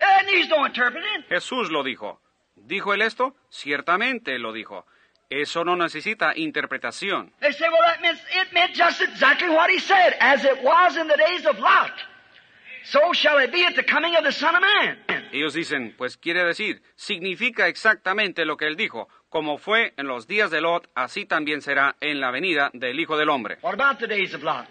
[0.01, 1.23] And he's no interpreting.
[1.31, 2.19] Jesús lo dijo.
[2.57, 3.37] ¿Dijo él esto?
[3.51, 4.85] Ciertamente lo dijo.
[5.31, 7.33] Eso no necesita interpretación.
[7.41, 10.97] They say, well, that means it meant just exactly what he said, as it was
[10.97, 11.93] in the days of Lot.
[12.85, 14.99] So shall it be at the coming of the Son of Man.
[15.33, 19.09] Ellos dicen, pues quiere decir, significa exactamente lo que él dijo.
[19.31, 23.17] Como fue en los días de Lot, así también será en la venida del Hijo
[23.17, 23.59] del Hombre.
[23.63, 24.67] What about the days of Lot?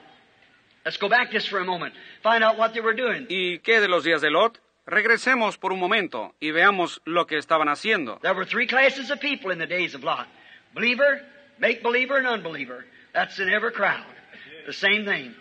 [0.85, 1.95] Let's go back just for a moment.
[2.21, 3.25] Find out what they were doing.
[3.27, 4.59] ¿Y qué de los días de Lot?
[4.85, 8.19] Regresemos por un momento y veamos lo que estaban haciendo.
[8.21, 10.27] There were three classes of people in the days of Lot.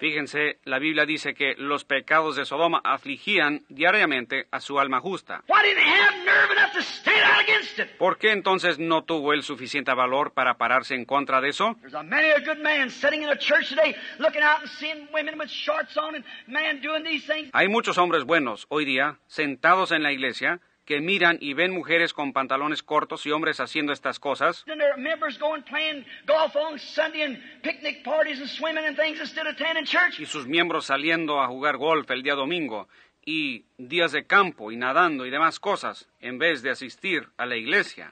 [0.00, 5.42] Fíjense, la Biblia dice que los pecados de Sodoma afligían diariamente a su alma justa.
[7.98, 11.74] ¿Por qué entonces no tuvo él suficiente valor para pararse en contra de eso?
[17.52, 22.12] Hay muchos hombres buenos hoy día sentados en la iglesia que miran y ven mujeres
[22.12, 24.64] con pantalones cortos y hombres haciendo estas cosas.
[30.18, 32.88] Y sus miembros saliendo a jugar golf el día domingo
[33.24, 37.54] y días de campo y nadando y demás cosas en vez de asistir a la
[37.56, 38.10] iglesia.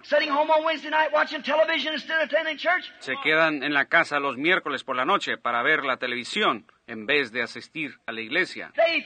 [3.01, 7.07] Se quedan en la casa los miércoles por la noche para ver la televisión en
[7.07, 8.73] vez de asistir a la iglesia.
[8.77, 9.05] Em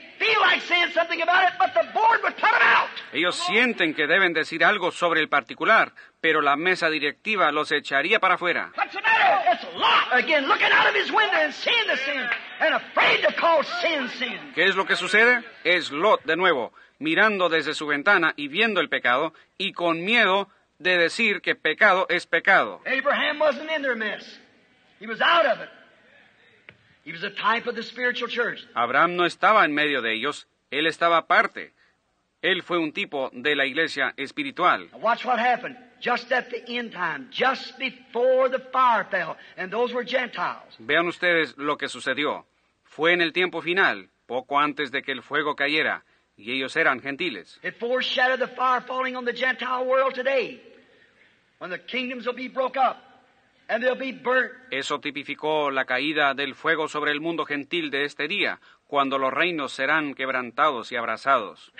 [3.13, 8.19] Ellos sienten que deben decir algo sobre el particular, pero la mesa directiva los echaría
[8.19, 8.71] para afuera.
[14.55, 15.43] ¿Qué es lo que sucede?
[15.63, 20.49] Es Lot de nuevo, mirando desde su ventana y viendo el pecado y con miedo
[20.79, 22.81] de decir que pecado es pecado.
[22.85, 23.39] Abraham
[27.05, 28.65] He was a type of the spiritual church.
[28.75, 31.71] Abraham no estaba en medio de ellos, él estaba aparte.
[32.43, 34.89] Él fue un tipo de la iglesia espiritual.
[40.79, 42.45] Vean ustedes lo que sucedió.
[42.83, 46.03] Fue en el tiempo final, poco antes de que el fuego cayera,
[46.35, 47.59] y ellos eran gentiles.
[47.63, 50.59] It foreshadowed the fire falling on the Gentile world today,
[51.59, 53.04] when the kingdoms will be broke up.
[54.71, 59.33] Eso tipificó la caída del fuego sobre el mundo gentil de este día, cuando los
[59.33, 61.71] reinos serán quebrantados y abrazados.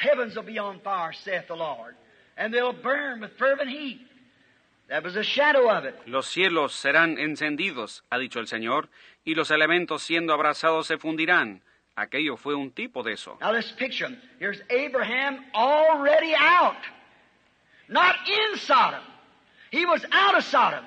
[6.06, 8.90] Los cielos serán encendidos, ha dicho el Señor,
[9.24, 11.62] y los elementos siendo abrazados se fundirán.
[11.96, 13.38] Aquello fue un tipo de eso.
[13.40, 14.20] Now let's picture em.
[14.38, 16.76] Here's Abraham already out.
[17.88, 19.00] Not in Sodom.
[19.72, 20.84] He was out of Sodom.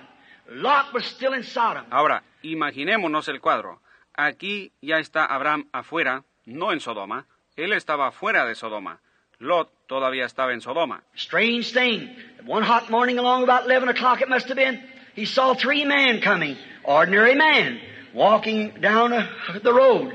[1.90, 3.80] Ahora, imaginémonos el cuadro.
[4.14, 7.26] Aquí ya está Abraham afuera, no en Sodoma.
[7.56, 9.00] Él estaba fuera de Sodoma.
[9.40, 11.02] Lot todavía estaba en Sodoma.
[11.14, 12.00] Strange thing.
[12.46, 14.82] One hot morning along about o'clock it must have been,
[15.14, 17.80] he saw three men coming, ordinary men,
[18.14, 19.28] walking down uh,
[19.62, 20.12] the road,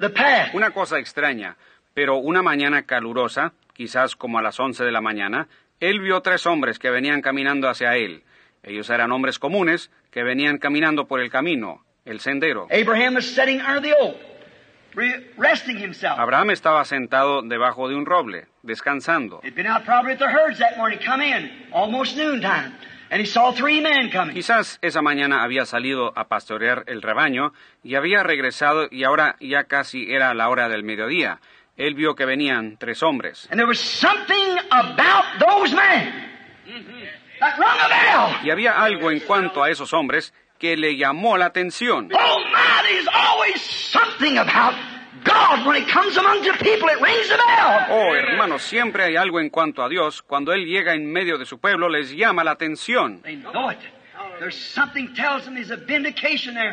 [0.00, 0.52] the path.
[0.54, 1.56] Una cosa extraña,
[1.92, 5.46] pero una mañana calurosa, quizás como a las 11 de la mañana,
[5.78, 8.22] él vio tres hombres que venían caminando hacia él.
[8.66, 12.66] Ellos eran hombres comunes que venían caminando por el camino, el sendero.
[12.72, 14.16] Abraham, under the oak,
[15.36, 16.18] resting himself.
[16.18, 19.40] Abraham estaba sentado debajo de un roble, descansando.
[24.32, 27.52] Quizás esa mañana había salido a pastorear el rebaño
[27.82, 31.40] y había regresado y ahora ya casi era la hora del mediodía.
[31.76, 33.46] Él vio que venían tres hombres.
[33.50, 35.74] And there was something about those
[38.42, 42.10] y había algo en cuanto a esos hombres que le llamó la atención.
[42.12, 42.38] Oh,
[47.96, 50.22] oh hermanos, siempre hay algo en cuanto a Dios.
[50.22, 53.22] Cuando Él llega en medio de su pueblo, les llama la atención.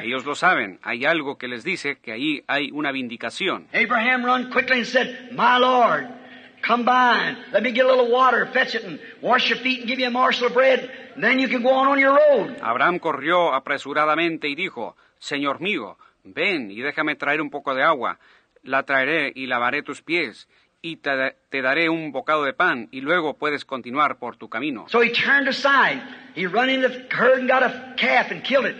[0.03, 0.79] Ellos lo saben.
[0.83, 3.67] Hay algo que les dice que ahí hay una vindicación.
[3.73, 6.20] Abraham run quickly and said, "My Lord."
[6.65, 9.87] Come by let me get a little water, fetch it, and wash your feet and
[9.87, 12.55] give you a morsel of bread, and then you can go on on your road.
[12.63, 18.19] Abraham corrió apresuradamente y dijo, Señor mío, ven y déjame traer un poco de agua.
[18.63, 20.47] La traeré y lavaré tus pies,
[20.83, 24.85] y te, daré un bocado de pan y luego puedes continuar por tu camino.
[24.87, 25.99] So he turned aside.
[26.35, 28.75] He run into the herd and got a calf and killed it.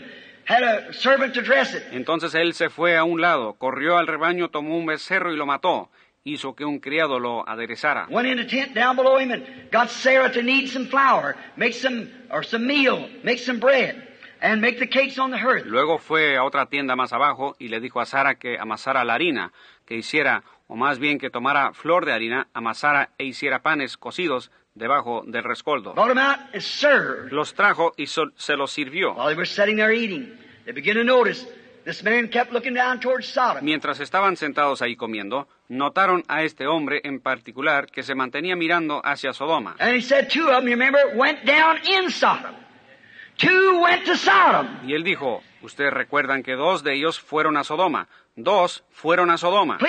[0.45, 1.83] Had a servant to dress it.
[1.91, 5.45] Entonces él se fue a un lado, corrió al rebaño, tomó un becerro y lo
[5.47, 5.89] mató
[6.23, 8.07] hizo que un criado lo aderezara.
[15.65, 19.13] Luego fue a otra tienda más abajo y le dijo a Sara que amasara la
[19.15, 19.51] harina,
[19.85, 24.51] que hiciera, o más bien que tomara flor de harina, amasara e hiciera panes cocidos
[24.75, 25.95] debajo del rescoldo.
[25.97, 29.15] Em los trajo y se los sirvió.
[33.61, 39.01] Mientras estaban sentados ahí comiendo, notaron a este hombre en particular que se mantenía mirando
[39.03, 39.75] hacia Sodoma.
[44.83, 49.37] Y él dijo, ustedes recuerdan que dos de ellos fueron a Sodoma, dos fueron a
[49.37, 49.79] Sodoma.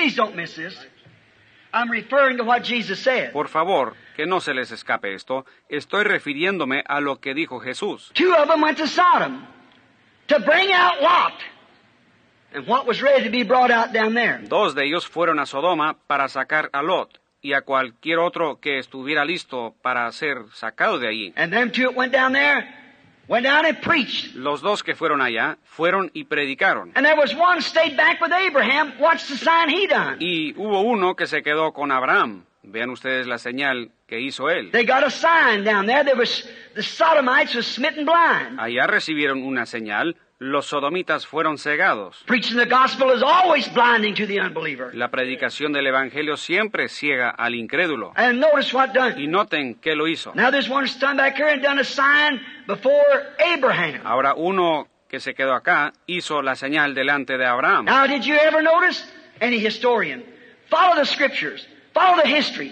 [3.32, 5.44] Por favor, que no se les escape esto.
[5.68, 8.12] Estoy refiriéndome a lo que dijo Jesús.
[8.14, 9.46] Em
[10.28, 11.34] to bring out Lot.
[14.48, 18.76] Dos de ellos fueron a Sodoma para sacar a Lot y a cualquier otro que
[18.78, 21.32] estuviera listo para ser sacado de allí.
[24.34, 26.90] Los dos que fueron allá fueron y predicaron.
[30.18, 32.44] Y hubo uno que se quedó con Abraham.
[32.64, 34.70] Vean ustedes la señal que hizo él.
[34.72, 35.00] Allá
[39.00, 42.24] recibieron una señal los sodomitas fueron cegados.
[44.94, 48.12] La predicación del Evangelio siempre ciega al incrédulo.
[49.16, 50.32] Y noten qué lo hizo.
[54.04, 57.86] Ahora uno que se quedó acá hizo la señal delante de Abraham.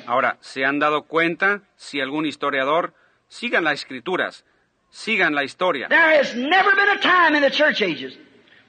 [0.06, 2.94] Ahora, ¿se han dado cuenta si algún historiador
[3.28, 4.44] sigan las escrituras?
[4.90, 5.88] Sigan la historia.
[5.88, 8.16] There has never been a time in the church ages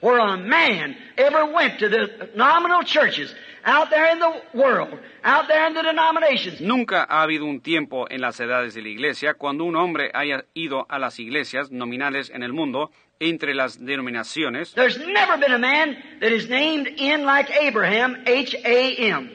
[0.01, 3.33] where a man ever went to the nominal churches
[3.65, 6.59] out there in the world, out there in the denominations.
[6.61, 10.45] Nunca ha habido un tiempo en las edades de la iglesia cuando un hombre haya
[10.53, 14.73] ido a las iglesias nominales en el mundo entre las denominaciones.
[14.75, 19.29] There's never been a man that is named in like Abraham, H A M,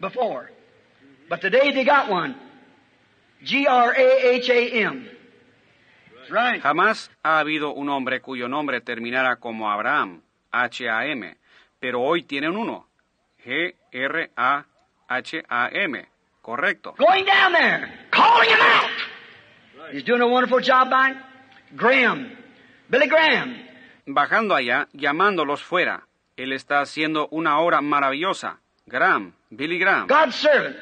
[0.00, 0.50] before.
[1.28, 2.36] But today they got one.
[3.42, 5.08] G R A H A M.
[6.62, 10.20] Jamás ha habido un hombre cuyo nombre terminara como Abraham,
[10.50, 11.36] H-A-M,
[11.80, 12.86] pero hoy tienen uno,
[13.44, 16.08] G-R-A-H-A-M,
[16.42, 16.94] correcto.
[16.98, 18.90] Going down there, calling him out.
[19.92, 20.90] He's doing a wonderful job
[21.74, 22.30] Graham,
[22.90, 23.56] Billy Graham.
[24.06, 26.06] Bajando allá, llamándolos fuera.
[26.36, 28.60] Él está haciendo una obra maravillosa.
[28.86, 30.06] Graham, Billy Graham.
[30.08, 30.76] God's servant.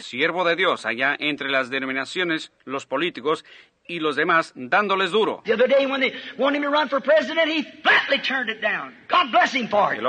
[0.00, 3.44] Siervo de Dios, allá entre las denominaciones, los políticos
[3.86, 5.42] y los demás dándoles duro.
[5.44, 5.60] El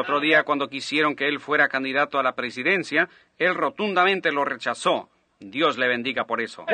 [0.07, 5.09] otro día cuando quisieron que él fuera candidato a la presidencia, él rotundamente lo rechazó.
[5.37, 6.65] Dios le bendiga por eso.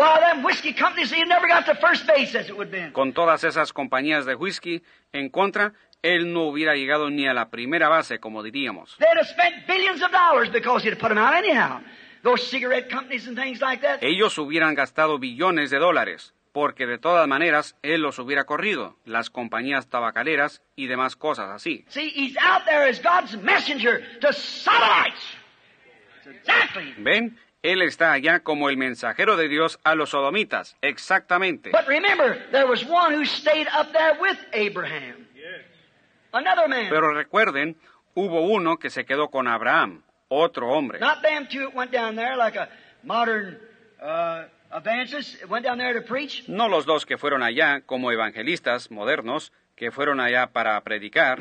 [2.93, 7.49] Con todas esas compañías de whisky en contra, él no hubiera llegado ni a la
[7.49, 8.97] primera base, como diríamos.
[14.07, 19.29] Ellos hubieran gastado billones de dólares, porque de todas maneras él los hubiera corrido, las
[19.29, 21.85] compañías tabacaleras y demás cosas así.
[26.97, 27.37] ¿Ven?
[27.63, 31.69] Él está allá como el mensajero de Dios a los sodomitas, exactamente.
[31.69, 33.85] But remember, there was one who stayed up
[34.51, 35.27] Abraham.
[36.89, 37.77] Pero recuerden,
[38.15, 40.99] hubo uno que se quedó con Abraham, otro hombre.
[46.57, 51.39] No los dos que fueron allá como evangelistas modernos que fueron allá para predicar.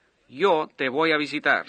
[0.31, 1.65] yo te voy a visitar.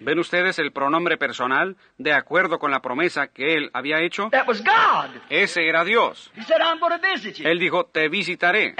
[0.00, 4.28] ¿Ven ustedes el pronombre personal de acuerdo con la promesa que él había hecho?
[4.32, 5.10] That was God.
[5.30, 6.30] Ese era Dios.
[6.36, 6.78] He said, I'm
[7.14, 7.48] visit you.
[7.48, 8.74] Él dijo, te visitaré.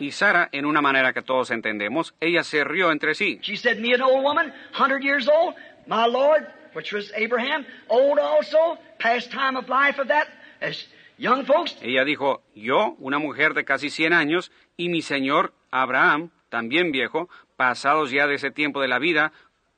[0.00, 3.38] Y Sara, en una manera que todos entendemos, ella se rió entre sí.
[3.42, 5.54] She said, me an old woman, 100 years old,
[5.86, 10.26] my Lord, which was Abraham, old also, past time of life of that,
[10.60, 10.84] as
[11.18, 17.28] ella dijo, yo, una mujer de casi 100 años, y mi señor Abraham, también viejo,
[17.56, 19.32] pasados ya de ese tiempo de la vida,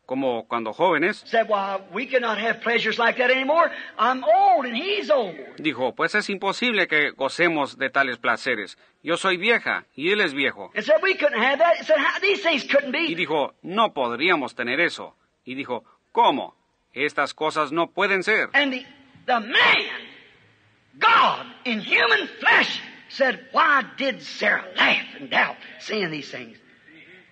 [0.06, 1.24] como cuando jóvenes,
[5.56, 8.76] dijo, pues es imposible que gocemos de tales placeres.
[9.02, 10.70] Yo soy vieja y él es viejo.
[13.08, 15.16] Y dijo, no podríamos tener eso.
[15.46, 16.54] Y dijo, ¿cómo?
[16.92, 18.50] Estas cosas no pueden ser.
[18.52, 18.74] And
[19.24, 19.40] the
[20.98, 26.56] God in human flesh said, Why did Sarah laugh and doubt seeing these things?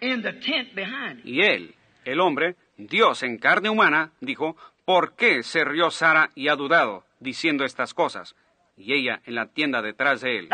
[0.00, 1.28] In the tent behind him.
[1.28, 6.48] Y él, el hombre, Dios en carne humana, dijo, ¿por qué se rió Sara y
[6.48, 8.34] ha dudado, diciendo estas cosas?
[8.76, 10.48] y ella en la tienda detrás de él.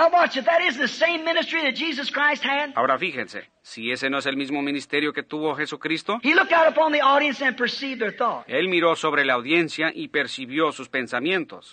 [2.74, 6.18] Ahora fíjense, si ese no es el mismo ministerio que tuvo Jesucristo,
[8.46, 11.70] él miró sobre la audiencia y percibió sus pensamientos.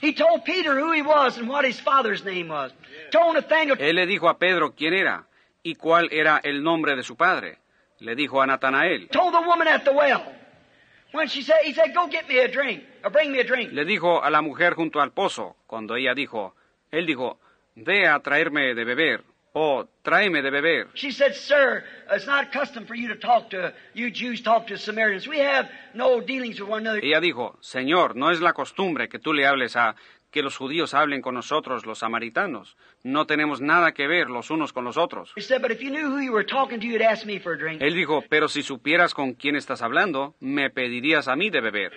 [3.80, 5.26] Él le dijo a Pedro quién era
[5.64, 7.58] y cuál era el nombre de su padre.
[8.00, 9.08] Le dijo a Natanael.
[9.10, 10.22] Told the woman at the well.
[11.14, 12.84] When drink.
[13.06, 13.12] Oh,
[13.72, 16.56] le dijo a la mujer junto al pozo, cuando ella dijo,
[16.90, 17.40] él dijo,
[17.76, 19.22] ve a traerme de beber,
[19.54, 20.88] o tráeme de beber.
[27.04, 29.96] Ella dijo, señor, no es la costumbre que tú le hables a,
[30.32, 32.76] que los judíos hablen con nosotros los samaritanos.
[33.06, 35.32] No tenemos nada que ver los unos con los otros.
[35.36, 41.94] Él dijo, pero si supieras con quién estás hablando, me pedirías a mí de beber.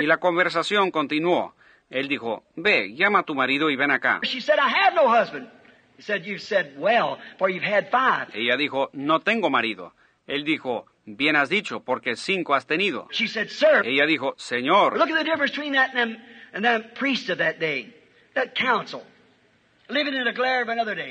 [0.00, 1.54] Y la conversación continuó.
[1.88, 4.18] Él dijo, ve, llama a tu marido y ven acá.
[8.32, 9.94] Ella dijo, no tengo marido.
[10.26, 13.06] Él dijo, bien has dicho, porque cinco has tenido.
[13.84, 14.98] Ella dijo, Señor,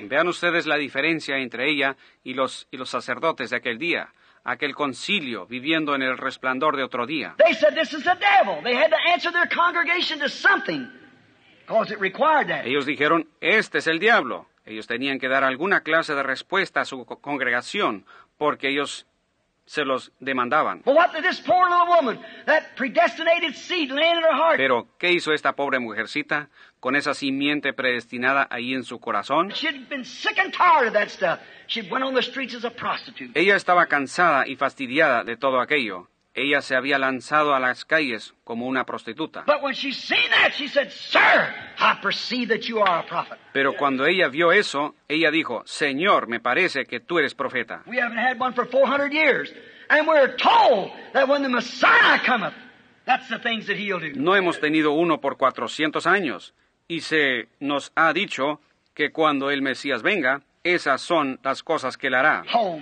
[0.09, 4.09] Vean ustedes la diferencia entre ella y los, y los sacerdotes de aquel día,
[4.43, 7.35] aquel concilio, viviendo en el resplandor de otro día.
[12.63, 14.47] Ellos dijeron, este es el diablo.
[14.65, 18.05] Ellos tenían que dar alguna clase de respuesta a su congregación,
[18.37, 19.07] porque ellos
[19.65, 20.81] se los demandaban.
[24.57, 26.49] Pero, ¿qué hizo esta pobre mujercita?
[26.87, 29.51] con esa simiente predestinada ahí en su corazón.
[33.33, 36.07] Ella estaba cansada y fastidiada de todo aquello.
[36.33, 39.43] Ella se había lanzado a las calles como una prostituta.
[43.51, 47.83] Pero cuando ella vio eso, ella dijo, Señor, me parece que tú eres profeta.
[54.15, 56.53] No hemos tenido uno por 400 años
[56.87, 58.61] y se nos ha dicho
[58.93, 62.43] que cuando el Mesías venga, esas son las cosas que él hará.
[62.53, 62.75] Oh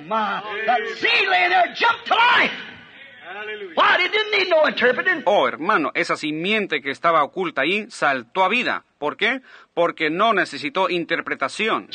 [5.25, 8.85] Oh, hermano, esa simiente que estaba oculta ahí saltó a vida.
[8.97, 9.41] ¿Por qué?
[9.73, 11.89] Porque no necesitó interpretación.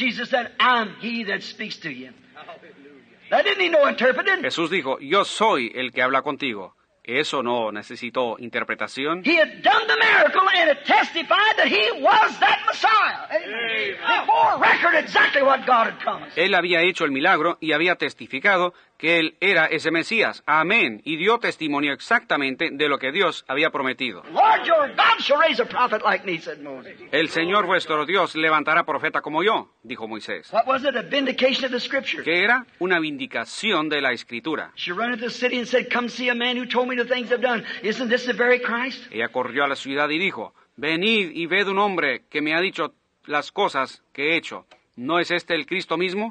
[4.42, 6.76] Jesús dijo, yo soy el que habla contigo.
[7.18, 9.22] Eso no necesitó interpretación.
[16.36, 20.42] Él había hecho el milagro y había testificado que él era ese Mesías.
[20.44, 21.00] Amén.
[21.06, 24.22] Y dio testimonio exactamente de lo que Dios había prometido.
[27.10, 30.52] El Señor vuestro Dios levantará profeta como yo, dijo Moisés.
[32.24, 34.72] ¿Qué era una vindicación de la Escritura.
[39.10, 42.60] Ella corrió a la ciudad y dijo, venid y ved un hombre que me ha
[42.60, 42.92] dicho
[43.24, 44.66] las cosas que he hecho.
[44.96, 46.30] ¿No es este el Cristo mismo?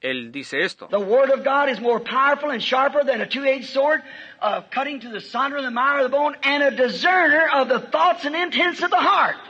[0.00, 0.88] él dice esto.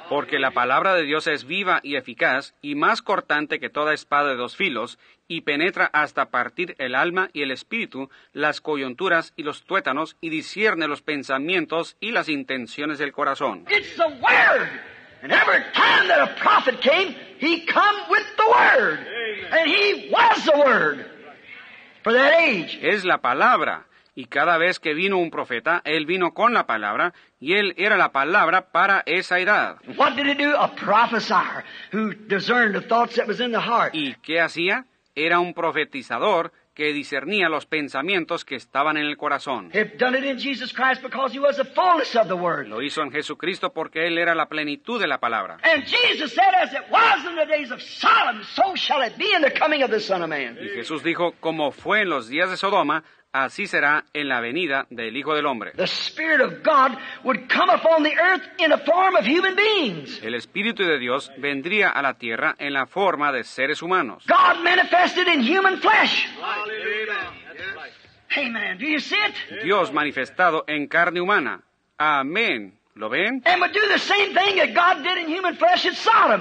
[0.09, 4.31] Porque la palabra de Dios es viva y eficaz y más cortante que toda espada
[4.31, 9.43] de dos filos y penetra hasta partir el alma y el espíritu, las coyunturas y
[9.43, 13.67] los tuétanos y discierne los pensamientos y las intenciones del corazón.
[15.27, 18.99] And every time that a prophet came, he come with the Word.
[19.57, 21.05] And he was the Word
[22.05, 22.79] for that age.
[22.81, 23.87] Es la palabra.
[24.15, 27.97] Y cada vez que vino un profeta, él vino con la palabra, y él era
[27.97, 29.79] la palabra para esa edad.
[29.97, 30.55] What did he do?
[30.57, 30.69] A
[31.91, 33.97] who discerned the the thoughts that was in heart.
[33.97, 34.87] ¿Y qué hacía?
[35.17, 39.73] Era un profetizador que discernía los pensamientos que estaban en el corazón.
[42.69, 45.57] Lo hizo en Jesucristo porque Él era la plenitud de la palabra.
[50.61, 53.03] Y Jesús dijo, como fue en los días de Sodoma,
[53.45, 55.73] así será en la venida del Hijo del Hombre.
[60.23, 64.25] El Espíritu de Dios vendría a la tierra en la forma de seres humanos.
[69.63, 71.61] Dios manifestado en carne humana.
[71.99, 72.73] Amén.
[72.95, 73.43] ¿Lo ven?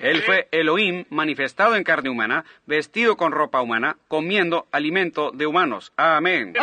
[0.00, 5.92] Él fue Elohim manifestado en carne humana, vestido con ropa humana, comiendo alimento de humanos.
[5.96, 6.54] Amén.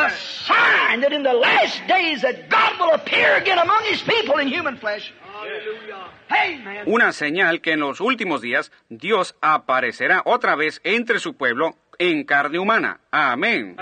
[6.86, 12.24] Una señal que en los últimos días Dios aparecerá otra vez entre su pueblo en
[12.24, 12.99] carne humana.
[13.12, 13.76] Amén.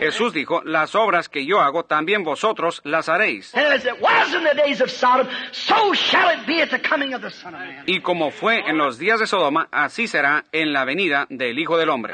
[0.00, 3.50] Jesús dijo, las obras que yo hago también vosotros las haréis.
[7.86, 11.78] Y como fue en los días de Sodoma, así será en la venida del Hijo
[11.78, 12.12] del Hombre.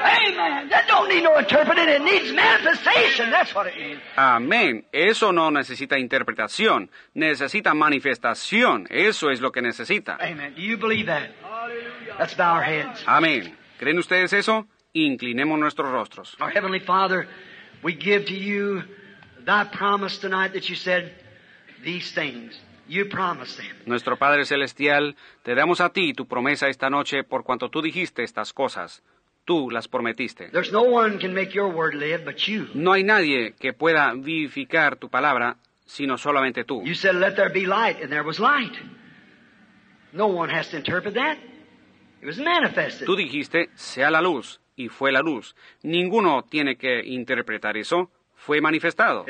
[4.15, 4.79] Amén.
[4.93, 8.87] Eso no necesita interpretación, necesita manifestación.
[8.89, 10.17] Eso es lo que necesita.
[10.21, 10.53] Amén.
[12.19, 13.03] Let's bow our heads.
[13.07, 13.55] Amén.
[13.79, 14.67] ¿Creen ustedes eso?
[14.93, 16.35] Inclinemos nuestros rostros.
[16.39, 17.27] Our heavenly Father,
[17.83, 18.83] we give to you
[19.45, 21.13] that promise tonight that you said
[21.83, 22.59] these things.
[22.87, 23.75] You promised them.
[23.85, 28.23] Nuestro Padre celestial, te damos a ti tu promesa esta noche por cuanto tú dijiste
[28.23, 29.01] estas cosas.
[29.45, 30.51] Tú las prometiste.
[30.51, 32.67] There's no one can make your word live but you.
[32.75, 35.55] No hay nadie que pueda vivificar tu palabra
[35.85, 36.83] sino solamente tú.
[36.85, 38.75] You said let there be light and there was light.
[40.13, 41.37] No one has to interpret that.
[43.05, 45.55] Tú dijiste, sea la luz, y fue la luz.
[45.83, 48.11] Ninguno tiene que interpretar eso.
[48.35, 49.25] Fue manifestado.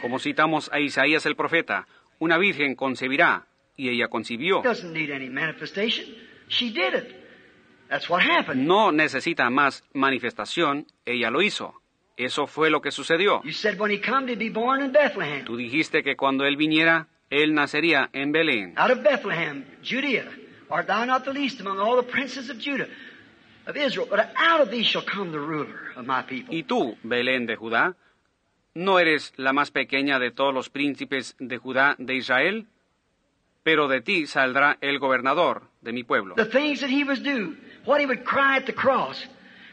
[0.00, 1.86] Como citamos a Isaías el profeta,
[2.20, 3.46] una virgen concebirá,
[3.76, 4.62] y ella concibió.
[8.54, 11.74] No necesita más manifestación, ella lo hizo.
[12.16, 13.42] Eso fue lo que sucedió.
[15.46, 18.74] Tú dijiste que cuando él viniera, él nacería en Belén.
[18.76, 20.26] Out of Bethlehem, Judea,
[20.70, 22.88] art thou not the least among all the princes of Judah,
[23.66, 26.54] of Israel, but out of thee shall come the ruler of my people.
[26.54, 27.94] Y tú, Belén de Judá,
[28.74, 32.66] no eres la más pequeña de todos los príncipes de Judá de Israel,
[33.62, 36.34] pero de ti saldrá el gobernador de mi pueblo.
[36.36, 39.22] The things that he was do, what he would cry at the cross,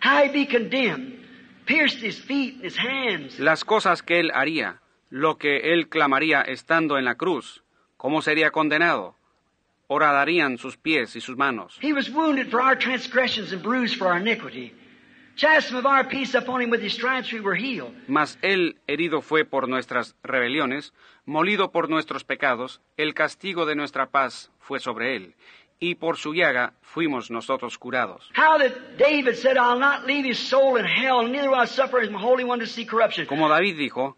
[0.01, 1.24] how he'd be condemned,
[1.66, 3.39] pierced his feet and his hands.
[3.39, 4.80] Las cosas que él haría,
[5.16, 7.63] lo que él clamaría estando en la cruz,
[7.95, 9.16] ¿cómo sería condenado?
[9.88, 11.80] Oradarían sus pies y sus manos.
[18.07, 20.93] Mas él herido fue por nuestras rebeliones,
[21.24, 25.34] molido por nuestros pecados, el castigo de nuestra paz fue sobre él,
[25.80, 28.30] y por su llaga fuimos nosotros curados.
[33.30, 34.18] Como David dijo,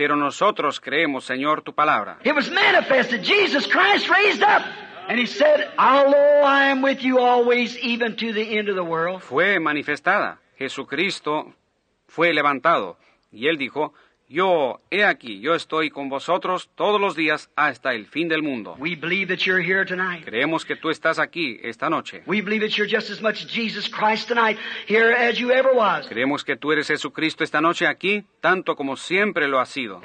[0.00, 2.16] Pero nosotros creemos, Señor, tu palabra.
[2.24, 4.62] It was manifested Jesus Christ raised up.
[5.10, 8.82] And he said, "Although I am with you always even to the end of the
[8.94, 10.38] world." Fue manifestada.
[10.58, 11.54] Jesucristo
[12.06, 12.96] fue levantado
[13.30, 13.92] y él dijo,
[14.32, 18.76] yo, he aquí, yo estoy con vosotros todos los días hasta el fin del mundo.
[20.24, 22.22] Creemos que tú estás aquí esta noche.
[26.08, 30.00] Creemos que tú eres Jesucristo esta noche aquí, tanto como siempre lo has sido.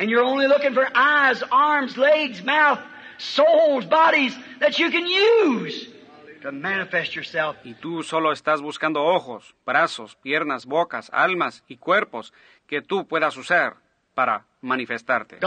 [7.63, 12.34] Y tú solo estás buscando ojos, brazos, piernas, bocas, almas y cuerpos
[12.65, 13.84] que tú puedas usar
[14.16, 15.38] para manifestarte.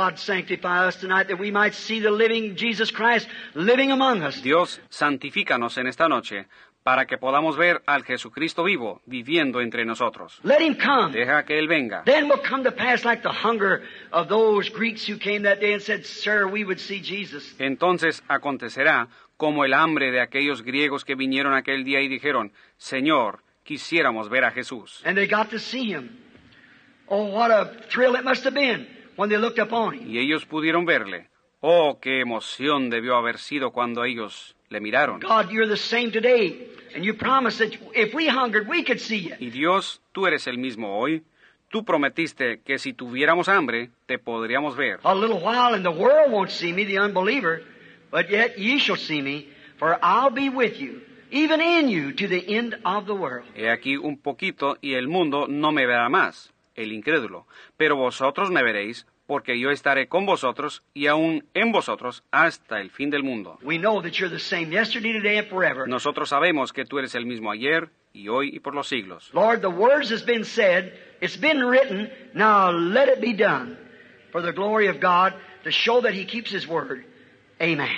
[4.43, 6.47] Dios santifícanos en esta noche
[6.85, 10.41] para que podamos ver al Jesucristo vivo viviendo entre nosotros.
[10.45, 12.05] Deja que él venga.
[17.59, 23.41] Entonces acontecerá como el hambre de aquellos griegos que vinieron aquel día y dijeron, "Señor,
[23.65, 25.03] quisiéramos ver a Jesús."
[27.11, 28.87] Oh, what a thrill it must have been
[29.17, 30.09] when they looked upon him.
[30.09, 31.27] Y ellos pudieron verle.
[31.63, 35.21] Oh, qué emoción debió haber sido cuando ellos le miraron.
[35.21, 39.29] God, you're the same today, and you promised that if we hungered, we could see
[39.29, 39.35] you.
[39.41, 41.23] Y Dios, tú eres el mismo hoy.
[41.73, 45.01] Tú prometiste que si tuviéramos hambre, te podríamos ver.
[45.05, 47.63] A little while and the world won't see me, the unbeliever,
[48.11, 49.49] but yet ye shall see me,
[49.79, 51.01] for I'll be with you.
[51.31, 53.45] Even in you to the end of the world.
[53.55, 57.47] He aquí un poquito y el mundo no me verá más, el incrédulo.
[57.77, 62.91] Pero vosotros me veréis, porque yo estaré con vosotros y aún en vosotros hasta el
[62.91, 63.59] fin del mundo.
[65.87, 69.27] Nosotros sabemos que tú eres el mismo ayer y hoy y por los siglos.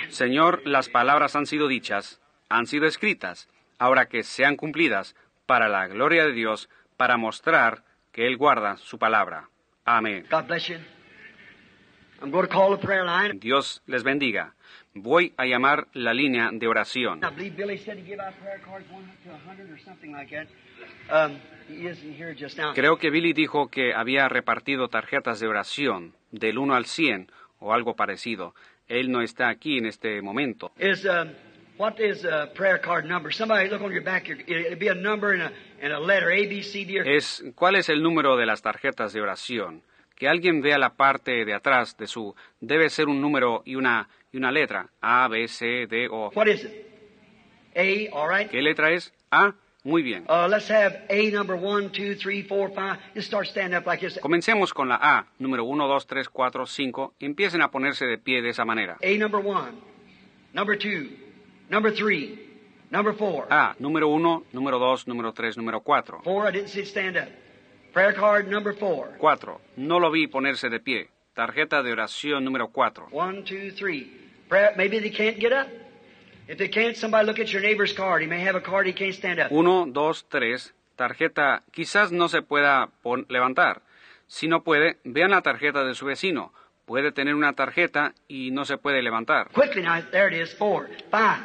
[0.09, 3.47] Señor, las palabras han sido dichas, han sido escritas,
[3.77, 8.97] ahora que sean cumplidas para la gloria de Dios, para mostrar que Él guarda su
[8.97, 9.47] palabra.
[9.85, 10.25] Amén.
[13.35, 14.53] Dios les bendiga.
[14.93, 17.21] Voy a llamar la línea de oración.
[22.75, 27.73] Creo que Billy dijo que había repartido tarjetas de oración del 1 al 100 o
[27.73, 28.53] algo parecido.
[28.87, 30.71] Él no está aquí en este momento.
[30.77, 31.31] Um,
[31.81, 33.31] What is a prayer card number?
[33.33, 34.27] Somebody look on your back.
[34.77, 36.29] be a number and a, letter,
[37.55, 39.81] ¿Cuál es el número de las tarjetas de oración?
[40.15, 42.35] Que alguien vea la parte de atrás de su.
[42.59, 43.97] Debe ser un número y una,
[44.51, 44.89] letra.
[45.01, 46.29] A, B, C, D, O.
[46.35, 46.71] What is it?
[47.75, 48.51] A, all right.
[48.51, 49.11] ¿Qué letra es?
[49.31, 49.51] A.
[49.83, 50.25] Muy bien.
[50.29, 51.57] Uh, have A number
[53.19, 54.19] start standing up like this.
[54.21, 57.15] Comencemos con la A, número uno, dos, tres, cuatro, cinco.
[57.19, 58.97] Empiecen a ponerse de pie de esa manera.
[59.01, 59.79] A number one,
[60.53, 61.29] number 2
[61.71, 62.37] number three,
[62.91, 63.47] number four.
[63.49, 66.21] Ah, número uno, número dos, número tres, número cuatro.
[66.21, 67.29] Four, I didn't see it stand up.
[67.93, 69.13] Prayer card number four.
[69.17, 71.07] Cuatro, no lo vi ponerse de pie.
[71.33, 73.07] Tarjeta de oración número cuatro.
[73.11, 74.11] One, two, three.
[74.49, 75.67] Prayer, maybe they can't get up.
[76.49, 78.21] If they can't, somebody look at your neighbor's card.
[78.21, 79.51] He may have a card he can't stand up.
[79.51, 80.73] Uno, dos, tres.
[80.97, 82.89] Tarjeta, quizás no se pueda
[83.29, 83.81] levantar.
[84.27, 86.51] Si no puede, vean la tarjeta de su vecino.
[86.85, 89.49] Puede tener una tarjeta y no se puede levantar.
[89.53, 90.53] Quickly now, there it is.
[90.53, 91.39] Four, five.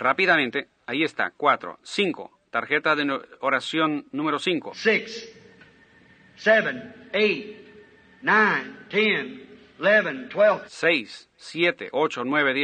[0.00, 4.74] Rápidamente, ahí está, cuatro, cinco, tarjeta de oración número cinco.
[4.74, 5.30] Six,
[6.36, 7.66] seven, eight,
[8.20, 9.42] nine, ten,
[9.78, 12.54] once, doce, 6, 7, 8, Your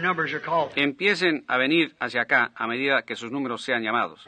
[0.00, 0.72] numbers are called.
[0.74, 4.26] Empiecen a venir hacia acá a medida que sus números sean llamados.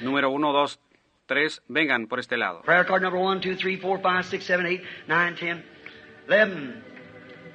[0.00, 0.80] Número uno, dos,
[1.26, 2.62] tres, vengan por este lado.
[2.62, 5.64] Prayer card number one, two, three, four, five, six, seven, eight, nine, ten,
[6.28, 6.88] eleven.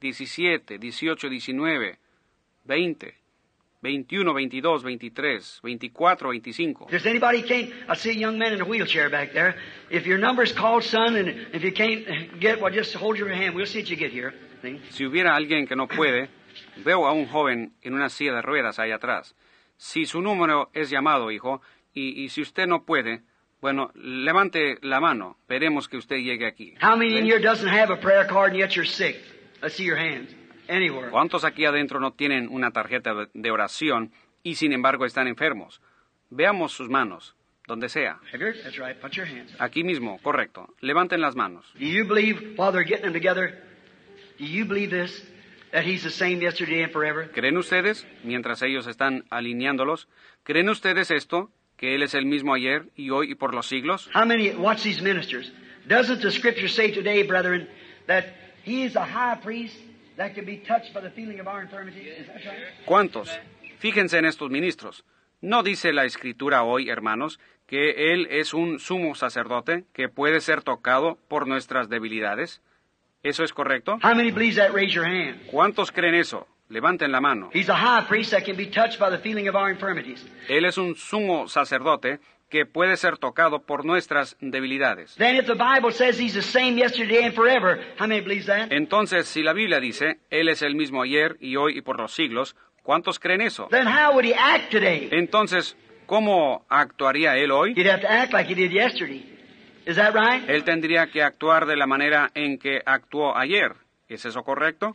[0.00, 1.98] 17, 18, 19,
[2.66, 3.14] 20,
[3.80, 6.88] 21, 22, 23, 24, 25.
[6.88, 9.54] Does anybody can't, I see young man in a wheelchair back there.
[9.90, 13.54] If your number's called, son, and if you can't get well, just hold your hand.
[13.54, 14.34] We'll see if you get here.
[14.90, 16.28] Si hubiera alguien que no puede,
[16.84, 19.34] veo a un joven en una silla de ruedas allá atrás.
[19.76, 21.62] Si su número es llamado, hijo,
[21.94, 23.22] y, y si usted no puede,
[23.60, 25.38] bueno, levante la mano.
[25.48, 26.74] Veremos que usted llegue aquí.
[26.80, 29.16] How many in here doesn't have a prayer card yet you're sick?
[31.10, 34.12] ¿Cuántos aquí adentro no tienen una tarjeta de oración
[34.42, 35.80] y sin embargo están enfermos?
[36.30, 38.18] Veamos sus manos, donde sea.
[39.58, 40.68] aquí mismo, correcto.
[40.80, 41.72] Levanten las manos.
[47.34, 50.08] ¿Creen ustedes, mientras ellos están alineándolos,
[50.42, 54.10] creen ustedes esto, que él es el mismo ayer y hoy y por los siglos?
[62.84, 63.40] ¿Cuántos?
[63.78, 65.04] Fíjense en estos ministros.
[65.40, 67.38] ¿No dice la escritura hoy, hermanos,
[67.68, 72.60] que Él es un sumo sacerdote que puede ser tocado por nuestras debilidades?
[73.22, 73.98] ¿Eso es correcto?
[75.50, 76.46] ¿Cuántos creen eso?
[76.68, 77.50] Levanten la mano.
[77.52, 77.66] Él
[80.64, 82.18] es un sumo sacerdote
[82.48, 85.14] que puede ser tocado por nuestras debilidades.
[88.70, 92.14] Entonces, si la Biblia dice, Él es el mismo ayer y hoy y por los
[92.14, 93.68] siglos, ¿cuántos creen eso?
[93.72, 97.74] Entonces, ¿cómo actuaría Él hoy?
[97.76, 103.72] Él tendría que actuar de la manera en que actuó ayer.
[104.08, 104.92] ¿Es eso correcto?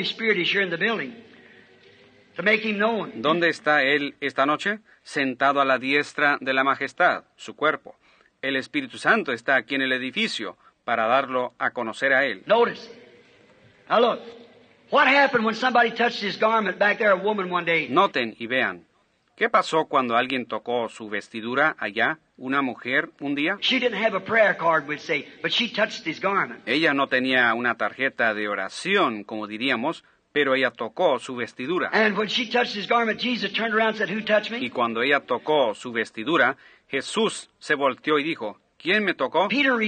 [0.00, 1.12] Spirit is here in the building.
[3.16, 4.78] ¿Dónde está Él esta noche?
[5.02, 7.96] Sentado a la diestra de la majestad, su cuerpo.
[8.40, 12.44] El Espíritu Santo está aquí en el edificio para darlo a conocer a Él.
[17.88, 18.86] Noten y vean.
[19.34, 23.58] ¿Qué pasó cuando alguien tocó su vestidura allá, una mujer, un día?
[26.66, 31.90] Ella no tenía una tarjeta de oración, como diríamos, pero ella tocó su vestidura.
[34.60, 36.56] Y cuando ella tocó su vestidura,
[36.88, 39.48] Jesús se volteó y dijo, ¿quién me tocó?
[39.48, 39.78] Pedro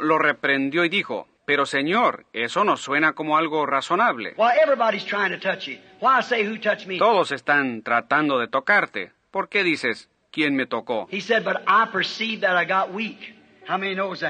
[0.00, 4.32] lo reprendió y dijo, pero Señor, eso no suena como algo razonable.
[6.98, 9.12] Todos están tratando de tocarte.
[9.30, 11.06] ¿Por qué dices, ¿quién me tocó?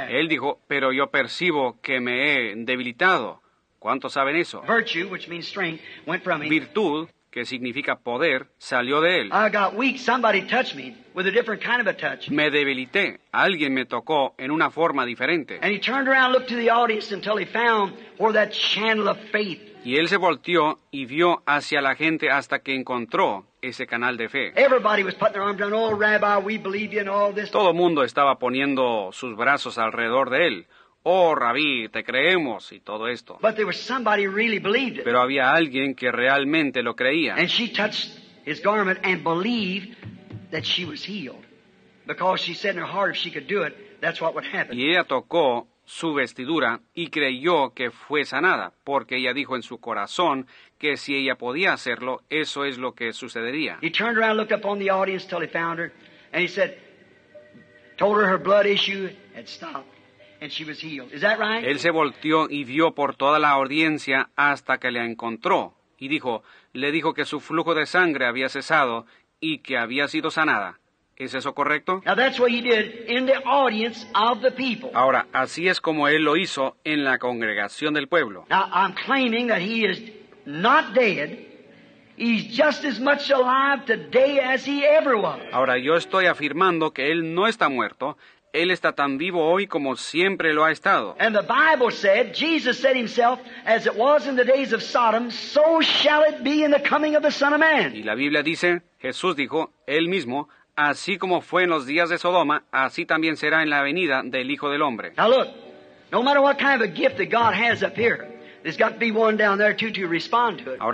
[0.08, 3.42] Él dijo, pero yo percibo que me he debilitado.
[3.78, 4.62] ¿Cuántos saben eso?
[6.48, 9.30] Virtud, que significa poder, salió de él.
[12.30, 13.20] Me debilité.
[13.30, 15.60] Alguien me tocó en una forma diferente.
[19.86, 24.28] Y él se volteó y vio hacia la gente hasta que encontró ese canal de
[24.28, 24.52] fe.
[24.56, 25.00] Oh,
[27.54, 30.66] todo el mundo estaba poniendo sus brazos alrededor de él.
[31.04, 33.38] Oh, rabí, te creemos y todo esto.
[33.40, 37.36] Pero había alguien que realmente lo creía.
[44.70, 49.78] Y ella tocó su vestidura y creyó que fue sanada, porque ella dijo en su
[49.78, 50.46] corazón
[50.78, 53.78] que si ella podía hacerlo, eso es lo que sucedería.
[53.80, 53.94] Él
[61.78, 66.42] se volteó y vio por toda la audiencia hasta que la encontró y dijo,
[66.72, 69.06] le dijo que su flujo de sangre había cesado
[69.40, 70.80] y que había sido sanada.
[71.16, 72.02] ¿Es eso correcto?
[74.92, 78.44] Ahora, así es como él lo hizo en la congregación del pueblo.
[85.52, 88.18] Ahora, yo estoy afirmando que él no está muerto,
[88.52, 91.16] él está tan vivo hoy como siempre lo ha estado.
[91.20, 91.30] Y
[98.02, 102.64] la Biblia dice, Jesús dijo, él mismo, Así como fue en los días de Sodoma,
[102.70, 105.14] así también será en la venida del Hijo del Hombre.
[105.16, 105.48] Ahora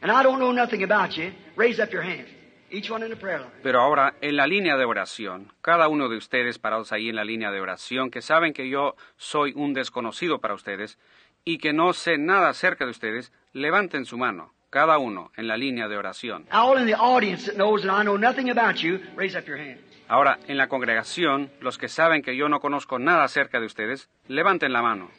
[0.00, 2.26] and I don't know nothing about you, raise up your hand.
[2.70, 3.50] Each one in the prayer line.
[3.62, 7.24] Pero ahora en la línea de oración, cada uno de ustedes parados ahí en la
[7.24, 10.98] línea de oración que saben que yo soy un desconocido para ustedes
[11.44, 15.56] y que no sé nada acerca de ustedes, levanten su mano cada uno en la
[15.56, 16.46] línea de oración.
[16.50, 19.58] All in the audience that knows that I know nothing about you, raise up your
[19.58, 19.78] hand.
[20.08, 24.08] Ahora, en la congregación, los que saben que yo no conozco nada acerca de ustedes,
[24.28, 25.10] levanten la mano.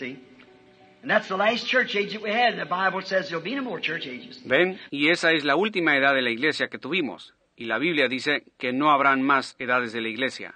[4.45, 7.35] Ven, y esa es la última edad de la iglesia que tuvimos.
[7.57, 10.55] Y la Biblia dice que no habrán más edades de la iglesia.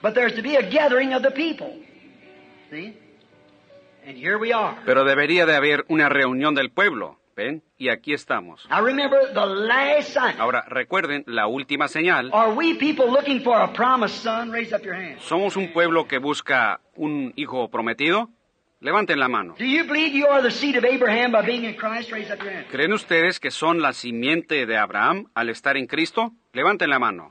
[4.84, 8.66] Pero debería de haber una reunión del pueblo ven, y aquí estamos.
[8.68, 12.32] Ahora recuerden la última señal.
[15.20, 18.28] Somos un pueblo que busca un hijo prometido.
[18.80, 19.56] Levanten la mano.
[22.70, 26.30] ¿Creen ustedes que son la simiente de Abraham al estar en Cristo?
[26.52, 27.28] Levanten la mano.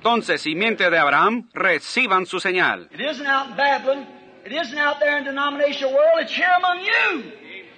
[0.00, 2.88] Entonces, simiente de Abraham, reciban su señal.
[2.92, 3.00] It
[4.44, 7.32] It isn't out there in the denominational world, it's here among you.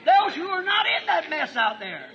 [0.06, 2.08] Those who are not in that mess out there.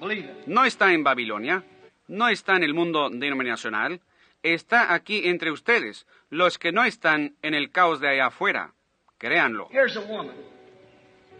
[0.00, 0.48] Believe it.
[0.48, 1.62] No está en Babilonia,
[2.08, 4.00] no está en el mundo denominacional,
[4.42, 8.72] está aquí entre ustedes, los que no están en el caos de allá afuera.
[9.18, 9.68] Créanlo.
[9.70, 10.34] Here's a woman.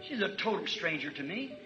[0.01, 1.57] She's a total stranger to me.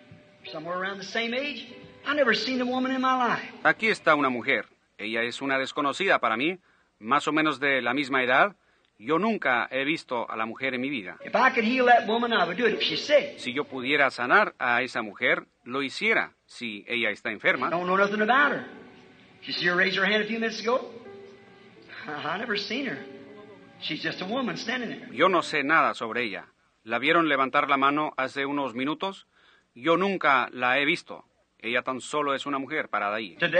[0.51, 1.67] Somewhere around the same age.
[2.05, 3.51] I never seen a woman in my life.
[3.65, 4.65] Aquí está una mujer.
[4.97, 6.57] Ella es una desconocida para mí,
[6.99, 8.55] más o menos de la misma edad
[8.99, 11.17] yo nunca he visto a la mujer en mi vida.
[13.37, 17.69] Si yo pudiera sanar a esa mujer, lo hiciera si ella está enferma.
[25.11, 26.47] Yo no sé nada sobre ella.
[26.83, 29.27] ¿La vieron levantar la mano hace unos minutos?
[29.75, 31.23] Yo nunca la he visto.
[31.59, 33.35] Ella tan solo es una mujer para ahí.
[33.39, 33.53] Em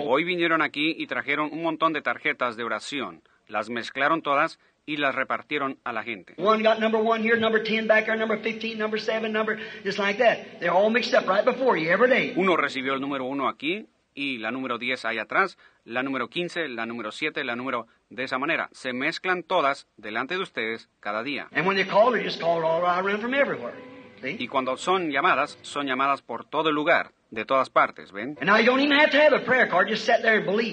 [0.00, 3.22] Hoy vinieron aquí y trajeron un montón de tarjetas de oración.
[3.46, 6.32] Las mezclaron todas y las repartieron a la gente.
[6.38, 6.56] Uno
[12.56, 16.86] recibió el número uno aquí y la número diez ahí atrás, la número quince, la
[16.86, 18.70] número siete, la número de esa manera.
[18.72, 21.48] Se mezclan todas delante de ustedes cada día.
[24.22, 28.36] Y cuando son llamadas, son llamadas por todo el lugar, de todas partes, ¿ven?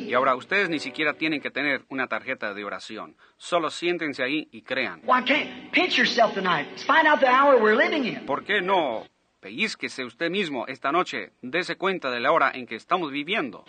[0.07, 3.15] Y ahora ustedes ni siquiera tienen que tener una tarjeta de oración.
[3.37, 5.01] Solo siéntense ahí y crean.
[8.25, 9.03] ¿Por qué no?
[9.41, 11.31] Pellizquese usted mismo esta noche.
[11.41, 13.63] Dese cuenta de la hora en que estamos viviendo.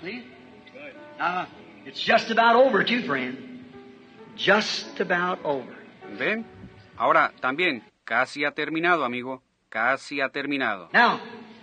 [6.19, 6.47] ¿Ven?
[6.97, 9.43] Ahora también casi ha terminado, amigo.
[9.69, 10.89] Casi ha terminado.
[10.93, 11.21] Now,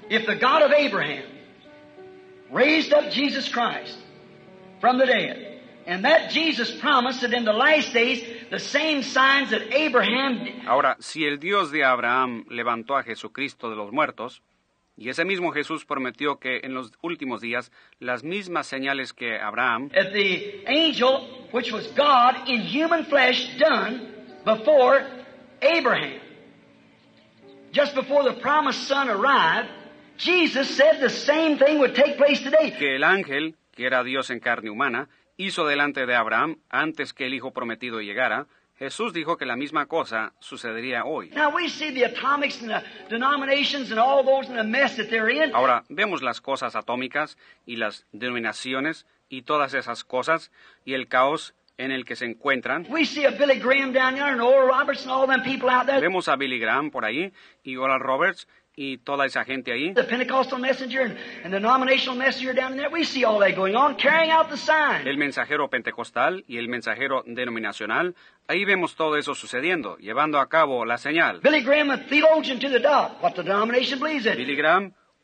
[0.10, 1.24] if the God of Abraham
[2.52, 3.98] raised up Jesus Christ
[4.82, 9.52] from the dead, and that Jesus promised that in the last days the same signs
[9.52, 10.66] that Abraham did.
[10.66, 14.42] Ahora, si el Dios de Abraham levantó a Jesucristo de los muertos,
[14.98, 19.90] y ese mismo Jesús prometió que en los últimos días las mismas señales que Abraham,
[19.90, 24.14] the angel which was God in human flesh done
[24.46, 25.02] before
[25.62, 26.20] Abraham
[27.74, 29.70] just before the promised son arrived,
[30.18, 32.72] Jesus said the same thing would take place today.
[32.78, 37.26] Que el ángel, que era Dios en carne humana, hizo delante de Abraham antes que
[37.26, 38.46] el hijo prometido llegara,
[38.78, 41.32] Jesús dijo que la misma cosa sucedería hoy.
[45.54, 50.52] Ahora vemos las cosas atómicas y las denominaciones y todas esas cosas
[50.86, 52.86] y el caos en el que se encuentran.
[56.02, 57.32] Vemos a Billy Graham por ahí
[57.64, 59.94] y Oral Roberts y toda esa gente ahí.
[65.06, 68.16] El mensajero pentecostal y el mensajero denominacional,
[68.48, 71.40] ahí vemos todo eso sucediendo, llevando a cabo la señal.
[71.44, 71.92] Billy Graham,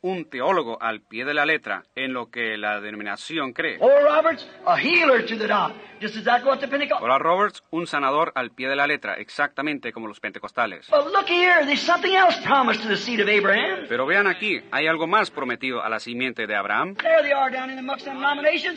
[0.02, 3.78] un teólogo al pie de la letra en lo que la denominación cree.
[3.80, 4.10] Hola
[7.20, 10.90] Roberts, un sanador al pie de la letra, exactamente como los pentecostales.
[13.90, 16.96] Pero vean aquí, hay algo más prometido a la simiente de Abraham.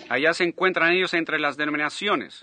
[0.09, 2.43] Allá se encuentran ellos entre las denominaciones.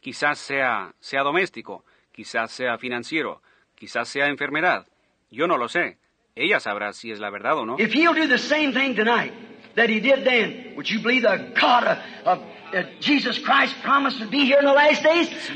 [0.00, 3.42] Quizás sea, sea doméstico, quizás sea financiero,
[3.74, 4.86] quizás sea enfermedad.
[5.30, 5.96] Yo no lo sé.
[6.34, 7.76] Ella sabrá si es la verdad o no.
[7.78, 7.84] Si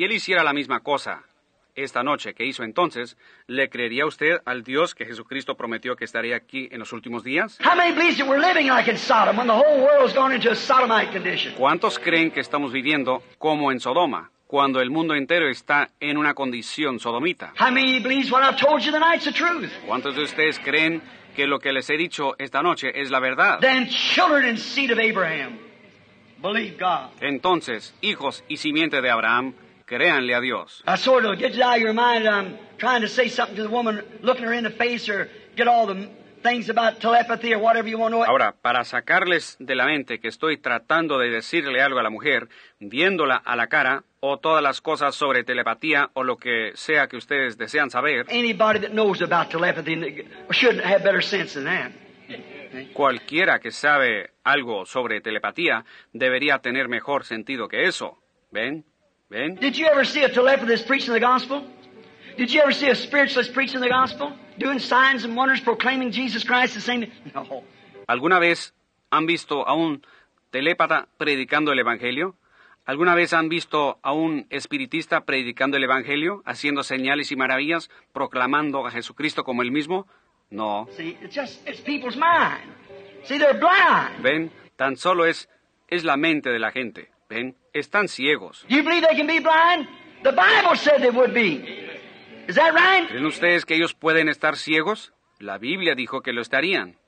[0.05, 1.25] él hiciera la misma cosa
[1.83, 3.17] esta noche que hizo entonces,
[3.47, 7.59] ¿le creería usted al Dios que Jesucristo prometió que estaría aquí en los últimos días?
[11.57, 14.31] ¿Cuántos creen que estamos viviendo como en Sodoma?
[14.47, 17.53] cuando el mundo entero está en una condición sodomita.
[19.87, 21.01] ¿Cuántos de ustedes creen
[21.37, 23.61] que lo que les he dicho esta noche es la verdad?
[27.21, 29.55] Entonces, hijos y simiente de Abraham,
[29.91, 30.83] Créanle a Dios.
[30.87, 31.35] Ahora,
[38.63, 42.47] para sacarles de la mente que estoy tratando de decirle algo a la mujer,
[42.79, 47.17] viéndola a la cara, o todas las cosas sobre telepatía o lo que sea que
[47.17, 48.27] ustedes desean saber.
[52.93, 58.23] Cualquiera que sabe algo sobre telepatía debería tener mejor sentido que eso.
[58.53, 58.85] ¿Ven?
[59.31, 59.55] ¿Ven?
[59.55, 61.63] Did you ever see a telepathist preaching the gospel?
[62.37, 64.33] Did you ever see a spiritualist preaching the gospel?
[64.59, 67.07] Doing signs and wonders proclaiming Jesus Christ the same?
[67.33, 67.63] no.
[68.09, 68.75] ¿Alguna vez
[69.13, 70.03] han visto a un
[70.51, 72.35] telépata predicando el evangelio?
[72.85, 78.85] ¿Alguna vez han visto a un espiritista predicando el evangelio, haciendo señales y maravillas, proclamando
[78.85, 80.09] a Jesucristo como el mismo?
[80.51, 80.89] No.
[80.97, 82.65] See, it's just, it's people's mind.
[83.23, 84.25] See, they're blind.
[84.25, 85.49] Ven, tan solo es
[85.89, 87.55] es la mente de la gente, ¿ven?
[87.73, 88.65] están ciegos.
[88.69, 89.87] ¿Creen
[93.27, 95.13] ustedes que ellos pueden estar ciegos?
[95.39, 96.99] La Biblia dijo que lo estarían.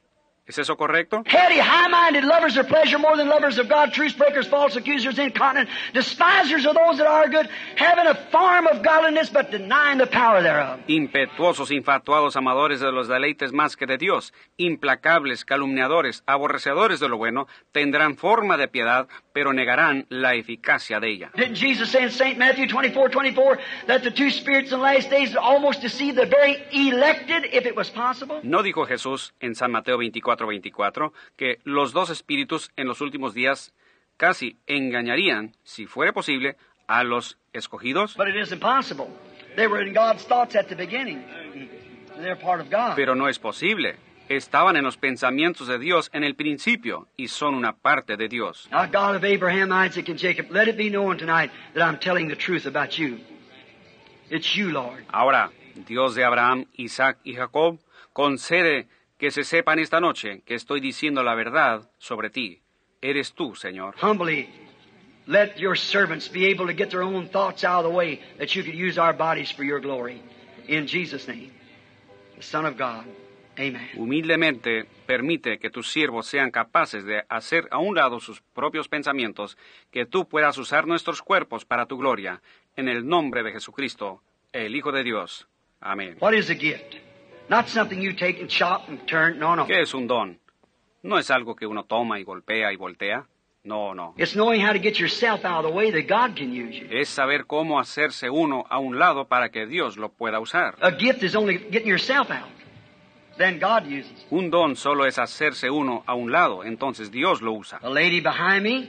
[0.44, 1.23] ¿Es eso correcto?
[1.24, 5.70] Heady, high-minded, lovers of pleasure more than lovers of God, truth breakers, false accusers, incontinent,
[5.94, 10.43] despisers of those that are good, having a form of godliness but denying the power
[10.43, 10.81] thereof.
[10.89, 17.19] Impetuosos, infatuados, amadores de los deleites más que de Dios, implacables, calumniadores, aborrecedores de lo
[17.19, 21.31] bueno, tendrán forma de piedad, pero negarán la eficacia de ella.
[21.36, 22.36] Didn't Jesus say in St.
[22.36, 26.60] Matthew 24, 24, that the two spirits in the last days almost deceived the very
[26.73, 28.40] elected, if it was possible?
[28.43, 33.34] No dijo Jesús en San Mateo 24, 4:24, que los dos espíritus en los últimos
[33.34, 33.74] días
[34.16, 36.56] casi engañarían, si fuera posible,
[36.86, 38.16] a los escogidos.
[42.96, 43.96] Pero no es posible.
[44.28, 48.68] Estaban en los pensamientos de Dios en el principio y son una parte de Dios.
[48.70, 49.18] Ahora,
[55.86, 57.78] Dios de Abraham, Isaac y Jacob,
[58.12, 58.86] concede
[59.22, 62.60] que se sepan esta noche que estoy diciendo la verdad sobre ti.
[63.00, 63.94] Eres tú, Señor.
[73.94, 79.56] Humildemente, permite que tus siervos sean capaces de hacer a un lado sus propios pensamientos,
[79.92, 82.42] que tú puedas usar nuestros cuerpos para tu gloria,
[82.74, 84.20] en el nombre de Jesucristo,
[84.50, 85.46] el Hijo de Dios.
[85.80, 86.16] Amén.
[87.48, 87.64] No,
[89.66, 90.39] ¿Qué es un don?
[91.02, 93.27] No es algo que uno toma y golpea y voltea.
[93.64, 94.14] No, no.
[94.16, 94.31] Es
[97.09, 100.77] saber cómo hacerse uno a un lado para que Dios lo pueda usar.
[104.31, 107.78] Un don solo es hacerse uno a un lado, entonces Dios lo usa.
[107.82, 108.89] lady behind me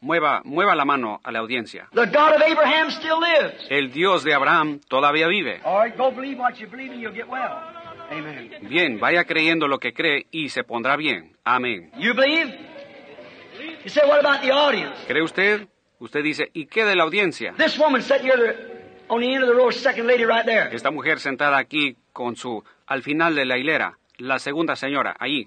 [0.00, 1.88] Mueva, mueva la mano a la audiencia.
[3.68, 5.60] El Dios de Abraham todavía vive.
[8.62, 11.36] Bien, vaya creyendo lo que cree y se pondrá bien.
[11.44, 11.90] Amén.
[15.08, 15.66] ¿Cree usted?
[15.98, 17.54] Usted dice, ¿y qué de la audiencia?
[20.70, 25.46] Esta mujer sentada aquí con su al final de la hilera, la segunda señora, allí.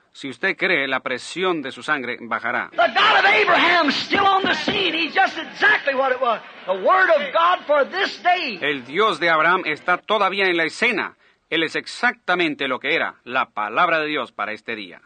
[0.13, 2.69] Si usted cree, la presión de su sangre bajará.
[8.61, 11.15] El Dios de Abraham está todavía en la escena.
[11.49, 15.01] Él es exactamente lo que era, la palabra de Dios para este día.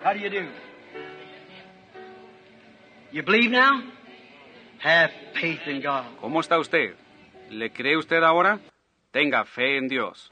[6.20, 6.96] ¿Cómo está usted?
[7.52, 8.60] ¿Le cree usted ahora?
[9.12, 10.32] Tenga fe en Dios.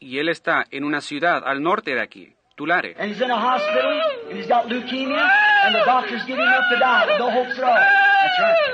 [0.00, 2.96] y él está en una ciudad al norte de aquí, Tulare.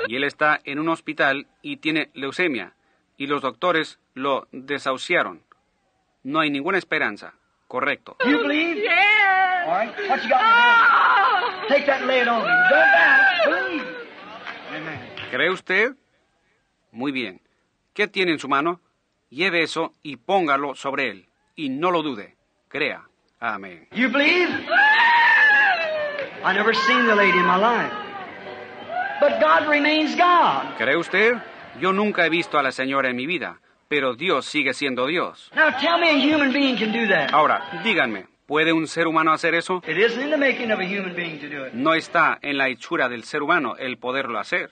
[0.07, 2.73] Y él está en un hospital y tiene leucemia
[3.17, 5.43] y los doctores lo desahuciaron.
[6.23, 7.33] No hay ninguna esperanza.
[7.67, 8.15] Correcto.
[15.31, 15.91] ¿Cree usted?
[16.91, 17.41] Muy bien.
[17.93, 18.79] ¿Qué tiene en su mano?
[19.29, 21.25] lleve eso y póngalo sobre él,
[21.55, 22.35] y no lo dude,
[22.67, 23.01] crea.
[23.39, 23.87] Amén.
[30.77, 31.33] ¿Cree usted?
[31.79, 35.51] Yo nunca he visto a la señora en mi vida, pero Dios sigue siendo Dios.
[37.31, 39.83] Ahora, díganme, ¿Puede un ser humano hacer eso?
[41.73, 44.71] No está en la hechura del ser humano el poderlo hacer.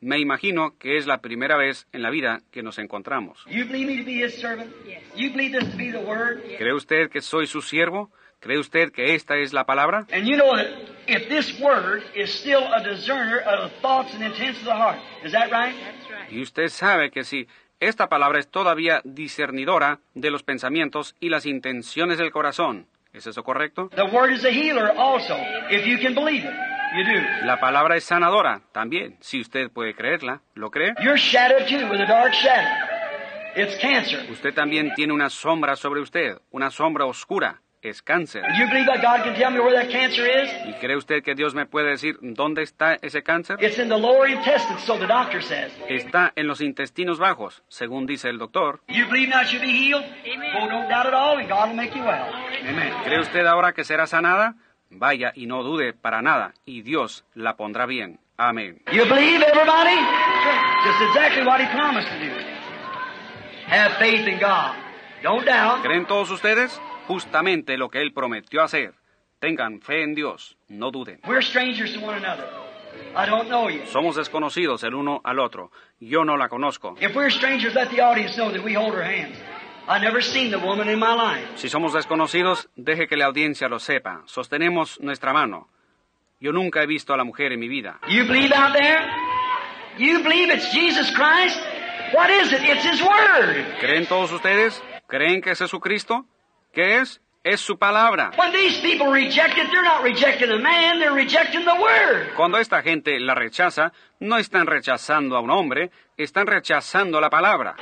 [0.00, 3.44] Me imagino que es la primera vez en la vida que nos encontramos.
[3.44, 3.62] ¿Cree
[6.74, 8.10] usted que soy su siervo?
[8.40, 10.06] ¿Cree usted que esta es la palabra?
[16.30, 17.46] Y usted sabe que si
[17.80, 23.42] esta palabra es todavía discernidora de los pensamientos y las intenciones del corazón, ¿es eso
[23.42, 23.88] correcto?
[27.42, 30.42] La palabra es sanadora también, si usted puede creerla.
[30.54, 30.92] ¿Lo cree?
[34.30, 37.60] Usted también tiene una sombra sobre usted, una sombra oscura.
[37.82, 38.44] Es cáncer.
[40.66, 43.58] ¿Y cree usted que Dios me puede decir dónde está ese cáncer?
[43.62, 43.82] Está
[46.34, 48.80] en los intestinos bajos, según dice el doctor.
[48.88, 49.90] ¿Cree
[53.20, 54.54] usted ahora que será sanada?
[54.96, 58.20] Vaya y no dude para nada, y Dios la pondrá bien.
[58.36, 58.80] Amén.
[58.92, 59.94] You believe everybody?
[60.84, 62.36] Just exactly what he promised to do.
[63.66, 64.74] Have faith in God.
[65.22, 65.82] Don't doubt.
[65.82, 66.80] ¿Creen todos ustedes?
[67.06, 68.94] Justamente lo que él prometió hacer.
[69.40, 71.20] Tengan fe en Dios, no duden.
[71.26, 72.46] We're strangers to one another.
[73.16, 73.82] I don't know you.
[73.86, 75.70] Somos desconocidos el uno al otro.
[76.00, 76.96] Yo no la conozco.
[77.00, 79.36] If we're strangers, let the audience know that we hold her hands.
[81.56, 84.22] Si somos desconocidos, deje que la audiencia lo sepa.
[84.24, 85.68] Sostenemos nuestra mano.
[86.40, 87.98] Yo nunca he visto a la mujer en mi vida.
[93.80, 94.82] ¿Creen todos ustedes?
[95.06, 96.24] ¿Creen que es Jesucristo?
[96.72, 97.20] ¿Qué es?
[97.44, 98.30] es su palabra.
[102.36, 107.74] Cuando esta gente la rechaza, no están rechazando a un hombre, están rechazando la palabra.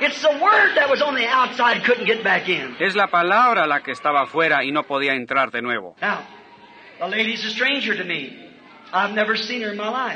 [2.79, 5.95] Es la palabra la que estaba fuera y no podía entrar de nuevo.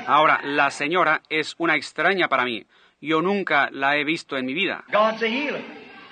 [0.06, 2.66] Ahora, la señora es una extraña para mí.
[3.00, 4.84] Yo nunca la he visto en mi vida.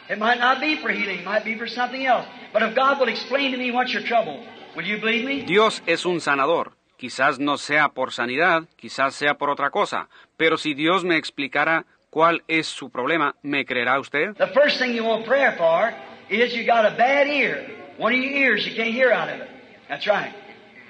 [0.07, 2.27] It might not be for healing, it might be for something else.
[2.53, 4.43] But if God will explain to me what's your trouble,
[4.75, 5.41] will you believe me?
[5.43, 6.73] Dios es un sanador.
[6.97, 10.07] Quizás no sea por sanidad, quizás sea por otra cosa,
[10.37, 14.35] pero si Dios me explicara cuál es su problema, ¿me creerá usted?
[14.37, 15.91] The first thing you want prayer for
[16.29, 17.65] is you got a bad ear.
[17.97, 19.49] One of your ears you can't hear out of it.
[19.89, 20.33] That's right.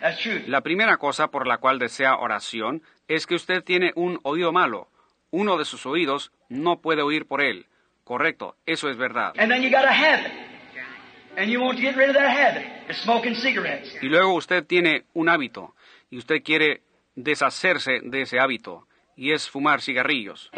[0.02, 0.44] That's true.
[0.48, 4.90] La primera cosa por la cual desea oración es que usted tiene un oído malo.
[5.32, 7.66] Uno de sus oídos no puede oír por él.
[8.06, 9.34] Correcto, eso es verdad.
[14.02, 15.74] Y luego usted tiene un hábito
[16.12, 16.84] y usted quiere
[17.16, 18.88] deshacerse de ese hábito
[19.18, 20.52] y es fumar cigarrillos.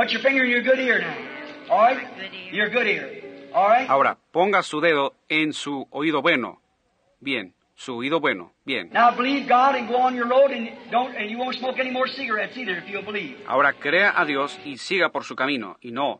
[3.87, 6.61] Ahora, ponga su dedo en su oído bueno.
[7.21, 8.51] Bien, su oído bueno.
[8.65, 8.91] Bien.
[13.47, 16.19] Ahora crea a Dios y siga por su camino y no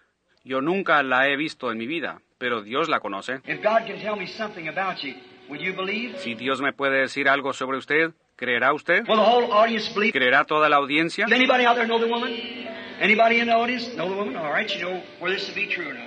[0.43, 3.41] Yo nunca la he visto en mi vida, pero Dios la conoce.
[6.17, 9.03] Si Dios me puede decir algo sobre usted, ¿creerá usted?
[10.11, 11.27] ¿Creerá toda la audiencia?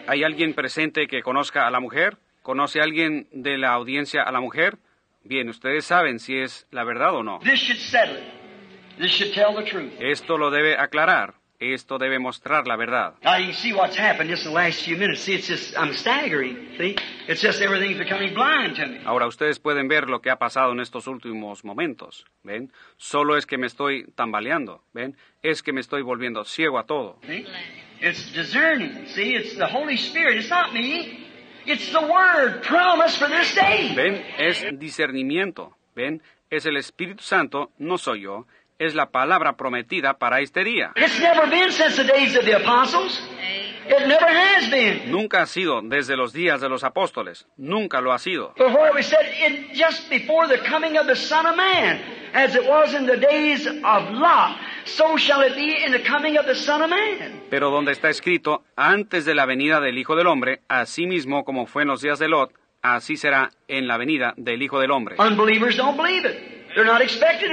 [0.09, 2.16] ¿Hay alguien presente que conozca a la mujer?
[2.43, 4.78] ¿Conoce alguien de la audiencia a la mujer?
[5.23, 7.39] Bien, ustedes saben si es la verdad o no.
[10.01, 11.35] Esto lo debe aclarar.
[11.60, 13.14] Esto debe mostrar la verdad.
[19.05, 22.26] Ahora ustedes pueden ver lo que ha pasado en estos últimos momentos.
[22.43, 24.82] Ven, solo es que me estoy tambaleando.
[24.93, 27.20] Ven, es que me estoy volviendo ciego a todo.
[27.26, 27.47] Ven,
[28.01, 28.32] es
[34.78, 35.76] discernimiento.
[35.94, 37.70] Ven, es el Espíritu Santo.
[37.78, 38.47] No soy yo
[38.78, 40.92] es la palabra prometida para este día.
[45.06, 48.55] Nunca ha sido desde los días de los apóstoles, nunca lo ha sido.
[57.51, 61.66] Pero donde está escrito, antes de la venida del Hijo del Hombre, así mismo como
[61.66, 62.52] fue en los días de Lot,
[62.82, 65.16] así será en la venida del Hijo del Hombre.
[65.18, 66.64] Unbelievers don't believe it.
[66.74, 67.52] They're not expected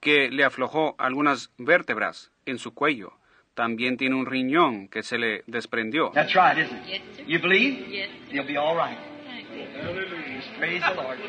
[0.00, 3.12] que le aflojó algunas vértebras en su cuello.
[3.54, 6.12] También tiene un riñón que se le desprendió.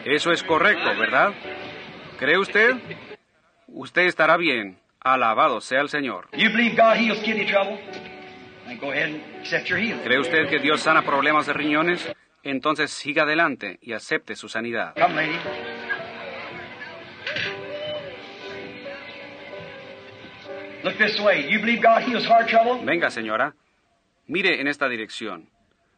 [0.05, 1.33] Eso es correcto, ¿verdad?
[2.19, 2.71] ¿Cree usted?
[3.67, 4.77] Usted estará bien.
[4.99, 6.27] Alabado sea el Señor.
[6.31, 6.75] ¿Cree
[10.19, 12.11] usted que Dios sana problemas de riñones?
[12.43, 14.93] Entonces siga adelante y acepte su sanidad.
[22.83, 23.53] Venga, señora.
[24.27, 25.49] Mire en esta dirección.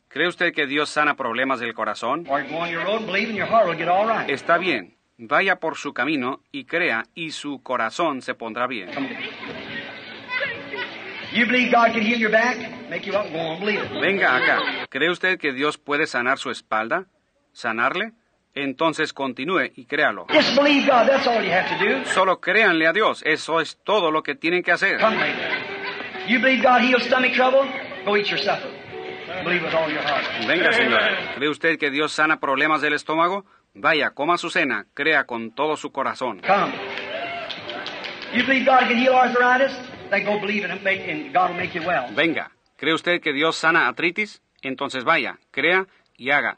[0.07, 2.25] ¿Cree usted que Dios sana problemas del corazón?
[4.27, 4.95] Está bien.
[5.21, 8.89] Vaya por su camino y crea y su corazón se pondrá bien.
[14.01, 14.59] Venga acá.
[14.89, 17.05] ¿Cree usted que Dios puede sanar su espalda?
[17.51, 18.13] ¿Sanarle?
[18.55, 20.25] entonces continúe y créalo.
[22.05, 24.97] Solo créanle a Dios, eso es todo lo que tienen que hacer.
[24.97, 25.25] Venga,
[30.71, 31.01] señor.
[31.35, 33.45] ¿Cree usted que Dios sana problemas del estómago?
[33.75, 36.41] Vaya, coma su cena, crea con todo su corazón.
[42.15, 44.41] Venga, ¿cree usted que Dios sana artritis?
[44.61, 45.85] Entonces vaya, crea
[46.17, 46.57] y haga.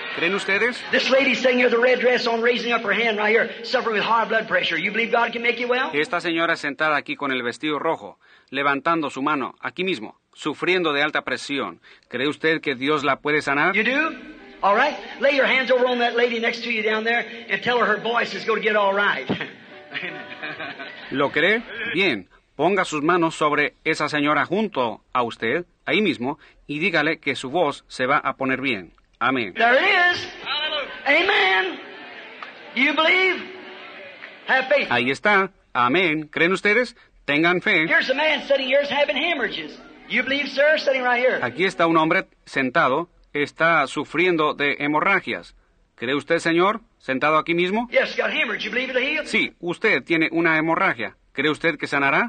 [0.15, 0.83] ¿Creen ustedes?
[5.93, 8.19] Esta señora sentada aquí con el vestido rojo,
[8.49, 11.79] levantando su mano, aquí mismo, sufriendo de alta presión.
[12.09, 13.73] ¿Cree usted que Dios la puede sanar?
[21.11, 21.63] ¿Lo cree?
[21.93, 22.27] Bien.
[22.57, 27.49] Ponga sus manos sobre esa señora junto a usted, ahí mismo, y dígale que su
[27.49, 28.91] voz se va a poner bien.
[29.21, 29.53] Amén.
[34.89, 35.47] Ahí está.
[35.73, 36.27] Amén.
[36.31, 36.95] ¿Creen ustedes?
[37.25, 37.85] Tengan fe.
[41.41, 45.55] Aquí está un hombre sentado, está sufriendo de hemorragias.
[45.93, 47.87] ¿Cree usted, señor, sentado aquí mismo?
[49.25, 51.15] Sí, usted tiene una hemorragia.
[51.31, 52.27] ¿Cree usted que sanará?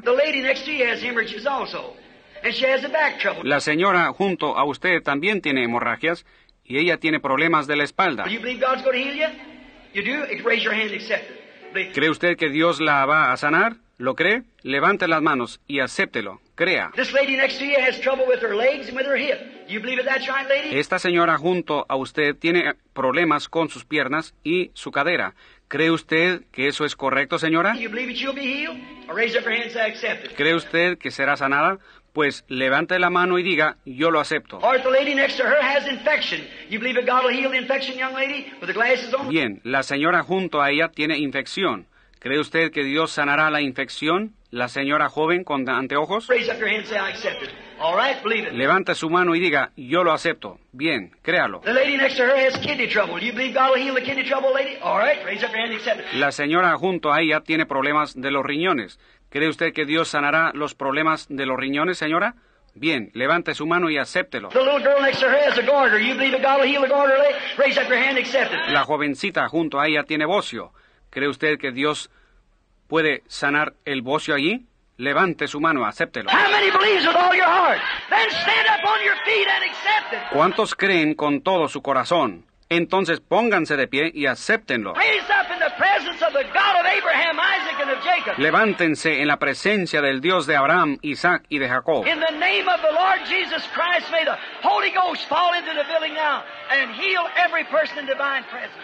[3.43, 6.25] La señora junto a usted también tiene hemorragias
[6.65, 8.23] y ella tiene problemas de la espalda.
[11.93, 13.75] ¿Cree usted que Dios la va a sanar?
[13.97, 14.43] ¿Lo cree?
[14.63, 16.41] Levante las manos y acéptelo.
[16.55, 16.91] Crea.
[20.71, 25.35] Esta señora junto a usted tiene problemas con sus piernas y su cadera.
[25.67, 27.75] ¿Cree usted que eso es correcto, señora?
[30.35, 31.77] ¿Cree usted que será sanada?
[32.13, 34.59] pues levante la mano y diga, yo lo acepto.
[39.27, 41.87] Bien, la señora junto a ella tiene infección.
[42.19, 44.35] ¿Cree usted que Dios sanará la infección?
[44.49, 46.29] La señora joven con anteojos.
[48.53, 50.59] Levanta su mano y diga, yo lo acepto.
[50.71, 51.61] Bien, créalo.
[56.13, 58.99] La señora junto a ella tiene problemas de los riñones.
[59.33, 62.35] ¿Cree usted que Dios sanará los problemas de los riñones, señora?
[62.75, 64.49] Bien, levante su mano y acéptelo.
[68.69, 70.71] La jovencita junto a ella tiene bocio.
[71.09, 72.11] ¿Cree usted que Dios
[72.87, 74.67] puede sanar el bocio allí?
[74.97, 76.29] Levante su mano, acéptelo.
[80.31, 82.45] ¿Cuántos creen con todo su corazón?
[82.77, 84.93] Entonces pónganse de pie y acéptenlo.
[88.37, 92.03] Levántense en la presencia del Dios de Abraham, Isaac y de Jacob.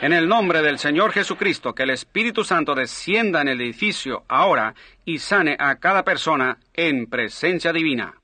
[0.02, 4.76] En el nombre del Señor Jesucristo, que el Espíritu Santo descienda en el edificio ahora
[5.04, 8.19] y sane a cada persona en presencia divina.